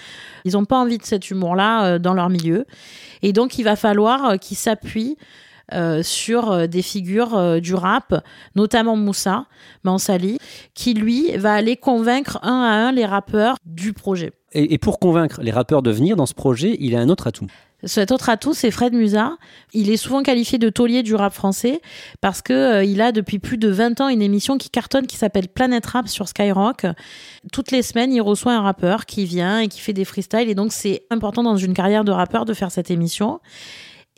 Ils 0.47 0.57
ont 0.57 0.65
pas 0.65 0.79
envie 0.79 0.97
de 0.97 1.05
cet 1.05 1.31
humour-là 1.31 1.99
dans 1.99 2.15
leur 2.15 2.31
milieu. 2.31 2.65
Et 3.21 3.35
donc 3.35 3.59
il 3.59 3.65
va 3.65 3.77
falloir 3.77 4.39
qu'ils 4.39 4.57
s'appuient 4.57 5.19
euh, 5.73 6.03
sur 6.03 6.51
euh, 6.51 6.67
des 6.67 6.83
figures 6.83 7.37
euh, 7.37 7.61
du 7.61 7.75
rap, 7.75 8.25
notamment 8.55 8.97
Moussa 8.97 9.47
Mansali, 9.85 10.39
qui 10.75 10.95
lui 10.95 11.37
va 11.37 11.55
aller 11.55 11.77
convaincre 11.77 12.39
un 12.43 12.63
à 12.63 12.73
un 12.73 12.93
les 12.93 13.07
rappeurs 13.07 13.57
du 13.65 13.93
projet. 13.93 14.33
et, 14.53 14.75
et 14.75 14.79
pour 14.79 14.99
convaincre 14.99 15.41
les 15.43 15.51
rappeurs 15.51 15.83
de 15.83 15.91
venir 15.91 16.17
dans 16.17 16.27
ce 16.27 16.35
projet, 16.35 16.77
il 16.81 16.97
a 16.97 17.01
un 17.01 17.09
autre 17.09 17.27
atout. 17.27 17.47
Cet 17.85 18.11
autre 18.11 18.29
atout, 18.29 18.55
c'est 18.55 18.73
Fred 18.73 18.93
Musa. 18.93 19.37
Il 19.73 19.89
est 19.89 19.97
souvent 19.97 20.25
qualifié 20.25 20.59
de 20.59 20.69
taulier 20.69 21.05
du 21.05 21.15
rap 21.15 21.33
français 21.33 21.81
parce 22.21 22.43
que 22.43 22.53
euh, 22.53 22.85
il 22.85 23.01
a 23.01 23.13
depuis 23.13 23.39
plus 23.39 23.57
de 23.57 23.69
20 23.69 24.01
ans 24.01 24.09
une 24.09 24.23
émission 24.23 24.59
qui 24.59 24.69
cartonne 24.69 25.07
qui 25.07 25.17
s'appelle 25.17 25.47
Planet 25.47 25.85
Rap 25.87 26.09
sur 26.09 26.27
Skyrock. 26.27 26.87
Toutes 27.53 27.71
les 27.71 27.83
semaines, 27.83 28.13
il 28.13 28.21
reçoit 28.21 28.53
un 28.53 28.63
rappeur 28.63 29.07
qui 29.07 29.27
vient 29.27 29.61
et 29.61 29.69
qui 29.69 29.81
fait 29.81 29.93
des 29.93 30.05
freestyles 30.05 30.49
et 30.49 30.57
donc 30.57 30.73
c'est 30.73 31.05
important 31.11 31.45
dans 31.45 31.57
une 31.57 31.73
carrière 31.73 32.03
de 32.03 32.11
rappeur 32.11 32.45
de 32.47 32.53
faire 32.53 32.73
cette 32.73 32.91
émission. 32.91 33.41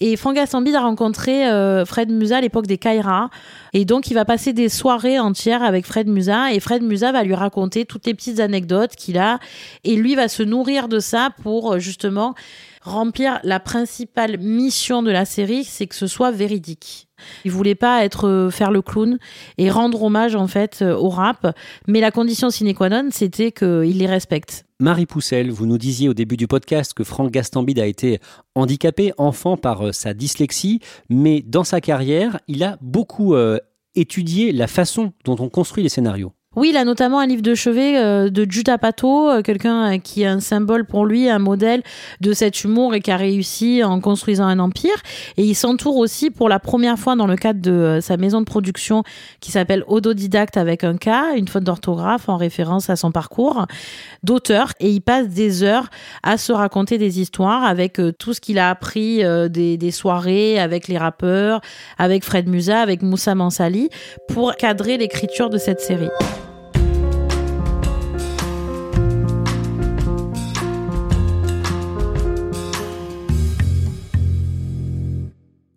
Et 0.01 0.17
Franck 0.17 0.37
Gastambide 0.37 0.75
a 0.75 0.81
rencontré 0.81 1.47
euh, 1.47 1.85
Fred 1.85 2.11
Musa 2.11 2.39
à 2.39 2.41
l'époque 2.41 2.67
des 2.67 2.79
Kaira. 2.79 3.31
Et 3.73 3.85
donc, 3.85 4.11
il 4.11 4.15
va 4.15 4.25
passer 4.25 4.53
des 4.53 4.69
soirées 4.69 5.19
entières 5.19 5.63
avec 5.63 5.87
Fred 5.87 6.09
Musa. 6.09 6.53
Et 6.53 6.61
Fred 6.61 6.83
Musa 6.83 7.13
va 7.13 7.23
lui 7.23 7.35
raconter 7.35 7.85
toutes 7.85 8.07
les 8.07 8.15
petites 8.15 8.41
anecdotes 8.41 8.97
qu'il 8.97 9.19
a. 9.19 9.39
Et 9.85 9.97
lui 9.97 10.15
va 10.15 10.29
se 10.29 10.43
nourrir 10.43 10.89
de 10.89 11.01
ça 11.01 11.31
pour 11.43 11.75
euh, 11.75 11.79
justement 11.79 12.35
remplir 12.83 13.41
la 13.45 13.61
principale 13.61 14.39
mission 14.39 15.03
de 15.03 15.11
la 15.11 15.25
série, 15.25 15.65
c'est 15.65 15.87
que 15.87 15.95
ce 15.95 16.07
soit 16.07 16.31
véridique. 16.31 17.09
Il 17.45 17.51
voulait 17.51 17.75
pas 17.75 18.05
être 18.05 18.27
euh, 18.27 18.51
faire 18.51 18.71
le 18.71 18.83
clown 18.83 19.19
et 19.59 19.71
rendre 19.71 20.03
hommage 20.03 20.35
en 20.35 20.47
fait 20.47 20.81
euh, 20.81 20.95
au 20.95 21.11
rap, 21.11 21.55
mais 21.87 22.01
la 22.01 22.11
condition 22.11 22.51
sine 22.51 22.75
qua 22.75 22.89
non, 22.89 23.09
c'était 23.11 23.53
qu'il 23.53 23.99
les 23.99 24.07
respecte. 24.07 24.65
Marie 24.81 25.05
Poussel, 25.05 25.51
vous 25.51 25.67
nous 25.67 25.77
disiez 25.77 26.09
au 26.09 26.15
début 26.15 26.39
du 26.39 26.47
podcast 26.47 26.95
que 26.95 27.05
Franck 27.05 27.31
Gastambide 27.31 27.81
a 27.81 27.87
été 27.87 28.19
handicapé 28.55 29.13
enfant 29.19 29.59
par 29.59 29.89
euh, 29.89 29.93
sa 29.93 30.15
dyslexie, 30.15 30.81
mais 31.11 31.43
dans 31.43 31.65
sa 31.65 31.83
carrière, 31.83 32.41
il 32.49 32.65
a 32.65 32.79
beaucoup 32.81 33.35
euh, 33.35 33.59
étudié 33.95 34.53
la 34.53 34.67
façon 34.67 35.13
dont 35.27 35.37
on 35.39 35.51
construit 35.51 35.83
les 35.83 35.91
scénarios. 35.91 36.33
Oui, 36.57 36.71
il 36.71 36.77
a 36.77 36.85
notamment 36.85 37.21
un 37.21 37.29
livre 37.29 37.43
de 37.43 37.55
chevet 37.55 37.97
euh, 37.97 38.29
de 38.29 38.45
Judah 38.51 38.77
Pato, 38.77 39.31
euh, 39.31 39.41
quelqu'un 39.41 39.93
euh, 39.93 39.99
qui 39.99 40.23
est 40.23 40.27
un 40.27 40.41
symbole 40.41 40.85
pour 40.85 41.07
lui, 41.07 41.29
un 41.29 41.39
modèle 41.39 41.85
de 42.21 42.33
cet 42.33 42.65
humour 42.65 42.93
et 42.93 43.01
qui 43.01 43.13
a 43.13 43.17
réussi 43.17 43.85
en 43.85 44.01
construisant 44.01 44.47
un 44.47 44.59
empire. 44.59 44.97
Et 45.37 45.45
il 45.45 45.55
s'entoure 45.55 45.97
aussi 45.97 46.29
pour 46.29 46.49
la 46.49 46.59
première 46.59 46.99
fois 46.99 47.15
dans 47.15 47.29
le 47.29 47.37
cadre 47.37 47.61
de 47.61 48.01
sa 48.03 48.17
maison 48.17 48.41
de 48.41 48.47
production 48.47 49.05
qui 49.39 49.53
s'appelle 49.53 49.85
Autodidacte 49.87 50.57
avec 50.57 50.83
un 50.83 50.97
K, 50.97 51.37
une 51.37 51.47
faute 51.47 51.63
d'orthographe 51.63 52.29
en 52.29 52.37
référence 52.37 52.91
à 52.91 52.97
son 52.97 53.13
parcours, 53.13 53.67
d'auteurs. 54.25 54.73
Et 54.81 54.91
il 54.91 55.03
passe 55.03 55.29
des 55.29 55.63
heures 55.63 55.89
à 56.25 56.37
se 56.37 56.51
raconter 56.53 56.99
des 56.99 57.21
histoires 57.21 57.63
avec 57.63 58.01
tout 58.19 58.35
ce 58.35 58.41
qu'il 58.41 58.59
a 58.59 58.71
appris 58.71 59.23
des, 59.51 59.77
des 59.77 59.91
soirées, 59.93 60.59
avec 60.59 60.89
les 60.89 60.99
rappeurs, 60.99 61.61
avec 61.97 62.25
Fred 62.25 62.49
Musa, 62.49 62.81
avec 62.81 63.03
Moussa 63.03 63.37
Mansali, 63.37 63.89
pour 64.27 64.57
cadrer 64.57 64.99
l'écriture 64.99 65.49
de 65.49 65.57
cette 65.57 65.81
série. 65.81 66.11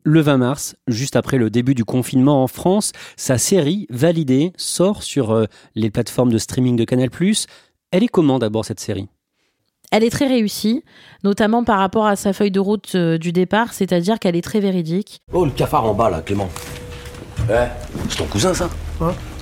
Le 0.05 0.19
20 0.19 0.37
mars, 0.37 0.75
juste 0.87 1.15
après 1.15 1.37
le 1.37 1.49
début 1.49 1.75
du 1.75 1.85
confinement 1.85 2.43
en 2.43 2.47
France, 2.47 2.91
sa 3.15 3.37
série 3.37 3.87
Validée 3.89 4.51
sort 4.57 5.01
sur 5.01 5.31
euh, 5.31 5.45
les 5.75 5.89
plateformes 5.89 6.29
de 6.31 6.37
streaming 6.37 6.75
de 6.75 6.83
Canal+. 6.83 7.09
Elle 7.91 8.03
est 8.03 8.09
comment 8.09 8.37
d'abord 8.37 8.65
cette 8.65 8.81
série? 8.81 9.07
Elle 9.91 10.03
est 10.03 10.09
très 10.09 10.27
réussie, 10.27 10.83
notamment 11.23 11.63
par 11.63 11.79
rapport 11.79 12.05
à 12.05 12.17
sa 12.17 12.33
feuille 12.33 12.51
de 12.51 12.59
route 12.59 12.95
euh, 12.95 13.17
du 13.17 13.31
départ, 13.31 13.71
c'est-à-dire 13.71 14.19
qu'elle 14.19 14.35
est 14.35 14.41
très 14.41 14.59
véridique. 14.59 15.21
Oh, 15.31 15.45
le 15.45 15.51
cafard 15.51 15.85
en 15.85 15.93
bas, 15.93 16.09
là, 16.09 16.21
Clément. 16.21 16.49
Eh, 17.49 17.67
c'est 18.09 18.17
ton 18.17 18.25
cousin, 18.25 18.53
ça? 18.53 18.69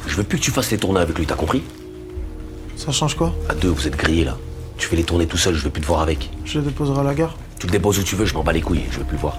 Je 0.06 0.15
veux 0.15 0.24
plus 0.24 0.38
que 0.38 0.43
tu 0.43 0.52
fasses 0.52 0.69
les 0.69 0.78
tournées 0.78 1.00
avec 1.00 1.17
lui, 1.17 1.26
t'as 1.26 1.36
compris? 1.36 1.63
Ça 2.76 2.91
change 2.91 3.15
quoi? 3.15 3.34
À 3.50 3.56
deux, 3.56 3.69
vous 3.69 3.88
êtes 3.88 3.95
grillés, 3.95 4.26
là. 4.26 4.38
Tu 4.78 4.88
fais 4.88 4.95
les 4.95 5.04
tournées 5.04 5.26
tout 5.28 5.38
seul, 5.38 5.56
je 5.56 5.63
veux 5.63 5.71
plus 5.71 5.82
te 5.82 5.88
voir 5.88 6.02
avec. 6.02 6.30
Je 6.45 6.60
le 6.60 6.65
déposerai 6.65 7.00
à 7.00 7.04
la 7.04 7.15
gare. 7.15 7.36
Tu 7.60 7.65
le 7.65 7.71
déposes 7.71 7.97
où 7.97 8.04
tu 8.04 8.15
veux, 8.15 8.26
je 8.26 8.36
m'en 8.36 8.43
bats 8.43 8.54
les 8.54 8.62
couilles, 8.62 8.84
je 8.91 9.00
veux 9.00 9.06
plus 9.06 9.15
le 9.15 9.21
voir. 9.21 9.38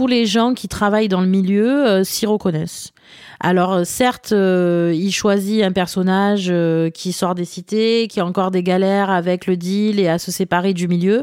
Tous 0.00 0.06
les 0.06 0.24
gens 0.24 0.54
qui 0.54 0.66
travaillent 0.66 1.08
dans 1.08 1.20
le 1.20 1.26
milieu 1.26 1.86
euh, 1.86 2.04
s'y 2.04 2.24
reconnaissent. 2.24 2.94
Alors 3.38 3.74
euh, 3.74 3.84
certes, 3.84 4.32
euh, 4.32 4.94
il 4.96 5.12
choisit 5.12 5.62
un 5.62 5.72
personnage 5.72 6.50
qui 6.94 7.12
sort 7.12 7.34
des 7.34 7.44
cités, 7.44 8.08
qui 8.08 8.18
a 8.18 8.24
encore 8.24 8.50
des 8.50 8.62
galères 8.62 9.10
avec 9.10 9.46
le 9.46 9.58
deal 9.58 10.00
et 10.00 10.08
à 10.08 10.18
se 10.18 10.30
séparer 10.30 10.72
du 10.72 10.88
milieu, 10.88 11.22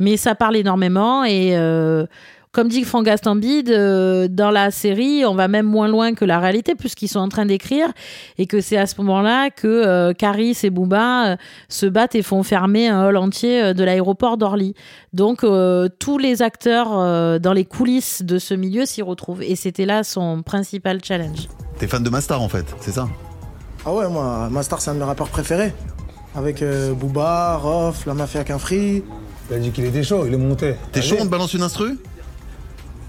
mais 0.00 0.16
ça 0.16 0.34
parle 0.34 0.56
énormément 0.56 1.24
et 1.24 1.56
comme 2.58 2.66
dit 2.66 2.82
Franck 2.82 3.04
Gastambide, 3.04 3.70
euh, 3.70 4.26
dans 4.26 4.50
la 4.50 4.72
série, 4.72 5.24
on 5.24 5.36
va 5.36 5.46
même 5.46 5.64
moins 5.64 5.86
loin 5.86 6.14
que 6.14 6.24
la 6.24 6.40
réalité 6.40 6.74
puisqu'ils 6.74 7.06
sont 7.06 7.20
en 7.20 7.28
train 7.28 7.46
d'écrire 7.46 7.86
et 8.36 8.46
que 8.46 8.60
c'est 8.60 8.76
à 8.76 8.88
ce 8.88 8.96
moment-là 9.00 9.50
que 9.50 9.68
euh, 9.68 10.12
Caris 10.12 10.58
et 10.64 10.70
Booba 10.70 11.28
euh, 11.28 11.36
se 11.68 11.86
battent 11.86 12.16
et 12.16 12.22
font 12.22 12.42
fermer 12.42 12.88
un 12.88 13.06
hall 13.06 13.16
entier 13.16 13.62
euh, 13.62 13.74
de 13.74 13.84
l'aéroport 13.84 14.38
d'Orly. 14.38 14.74
Donc 15.12 15.44
euh, 15.44 15.88
tous 16.00 16.18
les 16.18 16.42
acteurs 16.42 16.88
euh, 16.98 17.38
dans 17.38 17.52
les 17.52 17.64
coulisses 17.64 18.22
de 18.24 18.40
ce 18.40 18.54
milieu 18.54 18.86
s'y 18.86 19.02
retrouvent 19.02 19.44
et 19.44 19.54
c'était 19.54 19.86
là 19.86 20.02
son 20.02 20.42
principal 20.42 20.98
challenge. 21.04 21.46
T'es 21.78 21.86
fan 21.86 22.02
de 22.02 22.10
Mastar 22.10 22.42
en 22.42 22.48
fait, 22.48 22.66
c'est 22.80 22.90
ça? 22.90 23.06
Ah 23.86 23.94
ouais, 23.94 24.08
moi, 24.08 24.48
Mastar, 24.50 24.80
c'est 24.80 24.90
un 24.90 24.94
de 24.94 24.98
mes 24.98 25.04
rappeurs 25.04 25.28
préférés. 25.28 25.72
Avec 26.34 26.62
euh, 26.62 26.92
Booba, 26.92 27.56
Rof, 27.56 28.04
La 28.04 28.14
Mafia 28.14 28.42
Quinfree. 28.42 29.04
Il 29.48 29.56
a 29.56 29.60
dit 29.60 29.70
qu'il 29.70 29.84
était 29.84 30.02
chaud, 30.02 30.24
il 30.26 30.34
est 30.34 30.36
monté. 30.36 30.74
T'es 30.90 31.02
chaud, 31.02 31.18
on 31.20 31.24
te 31.24 31.30
balance 31.30 31.54
une 31.54 31.62
instru? 31.62 31.96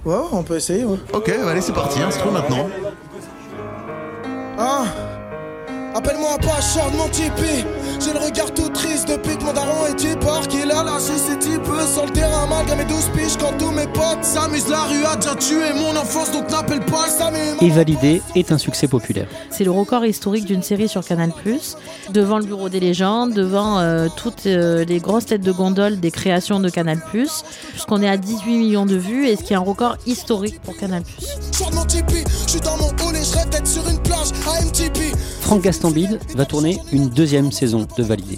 Ouais, 0.06 0.16
on 0.32 0.44
peut 0.44 0.56
essayer, 0.56 0.86
ouais. 0.86 0.98
Ok, 1.14 1.30
allez 1.30 1.62
c'est 1.62 1.74
parti, 1.74 2.02
instru 2.02 2.32
maintenant. 2.32 2.70
Ah 4.58 4.84
Appelle-moi 5.96 6.38
pas, 6.38 6.62
short 6.62 6.94
mon 6.96 7.10
tipi. 7.10 7.66
J'ai 8.00 8.14
le 8.14 8.20
regard 8.20 8.54
tout 8.54 8.70
triste 8.70 9.08
depuis 9.10 9.38
que 9.38 9.44
mon 9.44 9.54
daron 9.54 9.88
est 9.88 10.00
du 10.00 10.16
parc. 10.18 10.54
Il 10.54 10.72
a 10.72 10.84
lâché 10.84 11.18
ses 11.18 11.38
types 11.40 11.66
sur 11.92 12.06
le 12.06 12.12
terrain, 12.12 12.46
malgré 12.48 12.76
mes 12.76 12.86
douze 12.86 13.10
piges. 13.16 13.38
Quand 13.38 13.58
tous 13.58 13.72
mes 13.72 13.88
potes 13.88 14.24
s'amusent, 14.24 14.70
la 14.70 14.84
rue 14.84 15.04
a 15.04 15.16
déjà 15.16 15.36
tué 15.36 15.74
mon 15.74 15.96
enfance, 16.00 16.32
donc 16.32 16.50
n'appelle 16.52 16.82
pas 16.82 17.08
le 17.08 17.12
Samy. 17.12 17.40
Et 17.62 17.70
Validée 17.70 18.22
est 18.36 18.52
un 18.52 18.58
succès 18.58 18.88
populaire. 18.88 19.28
C'est 19.50 19.64
le 19.64 19.72
record 19.72 20.06
historique 20.06 20.46
d'une 20.46 20.62
série 20.62 20.88
sur 20.88 21.04
Canal+, 21.04 21.32
devant 22.12 22.38
le 22.38 22.46
Bureau 22.46 22.70
des 22.70 22.80
légendes, 22.80 23.34
devant 23.34 23.80
euh, 23.80 24.08
toutes 24.16 24.46
euh, 24.46 24.86
les 24.86 25.00
grosses 25.00 25.26
têtes 25.26 25.42
de 25.42 25.52
gondole 25.52 26.00
des 26.00 26.12
créations 26.12 26.60
de 26.60 26.70
Canal+, 26.70 27.00
puisqu'on 27.12 28.02
est 28.02 28.10
à 28.10 28.18
18 28.18 28.58
millions 28.58 28.86
de 28.86 28.96
vues, 28.96 29.28
et 29.28 29.36
ce 29.36 29.44
qui 29.44 29.54
est 29.54 29.58
un 29.58 29.62
record 29.62 29.98
historique 30.06 30.62
pour 30.62 30.78
Canal+. 30.78 31.04
Short 31.58 31.74
mon 31.74 31.86
tipi. 31.86 32.24
Je 32.46 32.52
suis 32.52 32.62
dans 32.62 32.78
mon 32.78 32.90
hall 32.90 33.16
et 33.16 33.24
je 33.24 33.38
rêve 33.38 33.50
d'être 33.50 33.68
sur 33.68 33.88
une 33.90 34.00
plage 34.00 34.30
à 34.48 34.62
MTP. 34.64 35.16
Franck 35.50 35.64
Gastambide 35.64 36.20
va 36.36 36.46
tourner 36.46 36.78
une 36.92 37.10
deuxième 37.10 37.52
saison 37.52 37.88
de 37.98 38.04
Validée. 38.04 38.38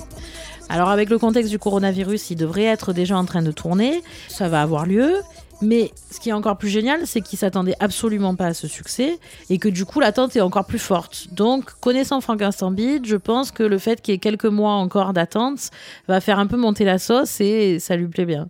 Alors 0.70 0.88
avec 0.88 1.10
le 1.10 1.20
contexte 1.20 1.52
du 1.52 1.60
coronavirus, 1.60 2.32
il 2.32 2.38
devrait 2.38 2.64
être 2.64 2.94
déjà 2.94 3.18
en 3.18 3.26
train 3.26 3.42
de 3.42 3.52
tourner, 3.52 4.02
ça 4.30 4.48
va 4.48 4.62
avoir 4.62 4.86
lieu. 4.86 5.16
Mais 5.62 5.92
ce 6.10 6.22
qui 6.22 6.30
est 6.30 6.32
encore 6.32 6.58
plus 6.58 6.70
génial, 6.70 7.06
c'est 7.06 7.20
qu'il 7.20 7.38
s'attendait 7.38 7.76
absolument 7.82 8.36
pas 8.36 8.46
à 8.46 8.54
ce 8.54 8.66
succès 8.66 9.20
et 9.50 9.58
que 9.58 9.68
du 9.68 9.84
coup 9.84 10.00
l'attente 10.00 10.38
est 10.38 10.42
encore 10.42 10.64
plus 10.64 10.80
forte. 10.80 11.28
Donc, 11.34 11.72
connaissant 11.82 12.22
Franck 12.22 12.40
Gastambide, 12.40 13.06
je 13.06 13.18
pense 13.18 13.52
que 13.52 13.64
le 13.64 13.78
fait 13.78 14.02
qu'il 14.02 14.14
y 14.14 14.16
ait 14.16 14.20
quelques 14.20 14.46
mois 14.46 14.76
encore 14.76 15.12
d'attente 15.12 15.70
va 16.08 16.22
faire 16.22 16.40
un 16.40 16.48
peu 16.48 16.56
monter 16.56 16.86
la 16.86 16.98
sauce 16.98 17.42
et 17.42 17.80
ça 17.80 17.98
lui 17.98 18.08
plaît 18.08 18.24
bien. 18.24 18.48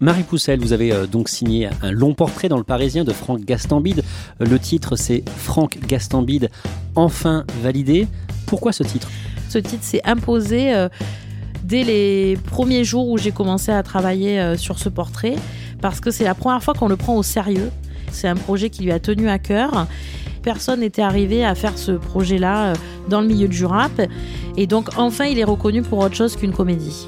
Marie 0.00 0.24
Poussel, 0.24 0.60
vous 0.60 0.72
avez 0.72 0.92
euh, 0.92 1.06
donc 1.06 1.28
signé 1.28 1.68
un 1.82 1.92
long 1.92 2.14
portrait 2.14 2.48
dans 2.48 2.56
le 2.58 2.64
Parisien 2.64 3.04
de 3.04 3.12
Franck 3.12 3.44
Gastambide. 3.44 4.02
Euh, 4.40 4.44
Le 4.44 4.58
titre, 4.58 4.96
c'est 4.96 5.22
Franck 5.36 5.78
Gastambide, 5.86 6.50
enfin 6.96 7.44
validé. 7.62 8.08
Pourquoi 8.46 8.72
ce 8.72 8.82
titre? 8.82 9.08
Ce 9.48 9.58
titre 9.58 9.84
s'est 9.84 10.02
imposé 10.04 10.74
euh, 10.74 10.88
dès 11.62 11.84
les 11.84 12.36
premiers 12.50 12.82
jours 12.82 13.08
où 13.08 13.18
j'ai 13.18 13.30
commencé 13.30 13.70
à 13.70 13.82
travailler 13.82 14.56
sur 14.58 14.78
ce 14.78 14.88
portrait, 14.88 15.36
parce 15.80 16.00
que 16.00 16.10
c'est 16.10 16.24
la 16.24 16.34
première 16.34 16.62
fois 16.62 16.74
qu'on 16.74 16.88
le 16.88 16.96
prend 16.96 17.16
au 17.16 17.22
sérieux. 17.22 17.70
C'est 18.10 18.28
un 18.28 18.36
projet 18.36 18.70
qui 18.70 18.82
lui 18.82 18.92
a 18.92 18.98
tenu 18.98 19.28
à 19.28 19.38
cœur. 19.38 19.86
Personne 20.42 20.80
n'était 20.80 21.02
arrivé 21.02 21.44
à 21.44 21.54
faire 21.54 21.78
ce 21.78 21.92
projet-là 21.92 22.74
dans 23.08 23.22
le 23.22 23.28
milieu 23.28 23.48
du 23.48 23.64
rap. 23.64 23.92
Et 24.58 24.66
donc 24.66 24.90
enfin, 24.98 25.24
il 25.24 25.38
est 25.38 25.44
reconnu 25.44 25.80
pour 25.80 26.00
autre 26.00 26.14
chose 26.14 26.36
qu'une 26.36 26.52
comédie. 26.52 27.06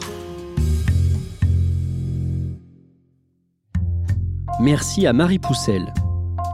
Merci 4.58 5.06
à 5.06 5.12
Marie 5.12 5.38
Poussel. 5.38 5.92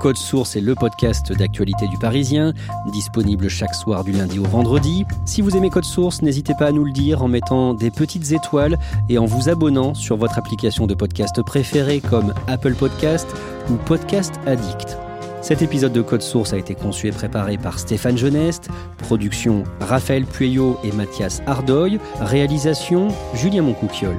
Code 0.00 0.16
Source 0.16 0.56
est 0.56 0.60
le 0.60 0.74
podcast 0.74 1.32
d'actualité 1.32 1.86
du 1.86 1.96
Parisien, 1.96 2.52
disponible 2.90 3.48
chaque 3.48 3.76
soir 3.76 4.02
du 4.02 4.10
lundi 4.10 4.40
au 4.40 4.44
vendredi. 4.44 5.04
Si 5.24 5.40
vous 5.40 5.56
aimez 5.56 5.70
Code 5.70 5.84
Source, 5.84 6.20
n'hésitez 6.20 6.54
pas 6.58 6.66
à 6.66 6.72
nous 6.72 6.84
le 6.84 6.90
dire 6.90 7.22
en 7.22 7.28
mettant 7.28 7.74
des 7.74 7.92
petites 7.92 8.32
étoiles 8.32 8.76
et 9.08 9.18
en 9.18 9.24
vous 9.24 9.48
abonnant 9.48 9.94
sur 9.94 10.16
votre 10.16 10.36
application 10.36 10.88
de 10.88 10.94
podcast 10.94 11.40
préférée 11.42 12.00
comme 12.00 12.34
Apple 12.48 12.74
Podcast 12.74 13.28
ou 13.70 13.74
Podcast 13.74 14.34
Addict. 14.46 14.98
Cet 15.40 15.62
épisode 15.62 15.92
de 15.92 16.02
Code 16.02 16.22
Source 16.22 16.52
a 16.52 16.58
été 16.58 16.74
conçu 16.74 17.06
et 17.06 17.12
préparé 17.12 17.56
par 17.56 17.78
Stéphane 17.78 18.18
Geneste, 18.18 18.68
production 18.98 19.62
Raphaël 19.80 20.24
Pueyo 20.24 20.76
et 20.82 20.90
Mathias 20.90 21.40
Ardoy, 21.46 22.00
réalisation 22.20 23.08
Julien 23.34 23.62
Moncouquiole. 23.62 24.18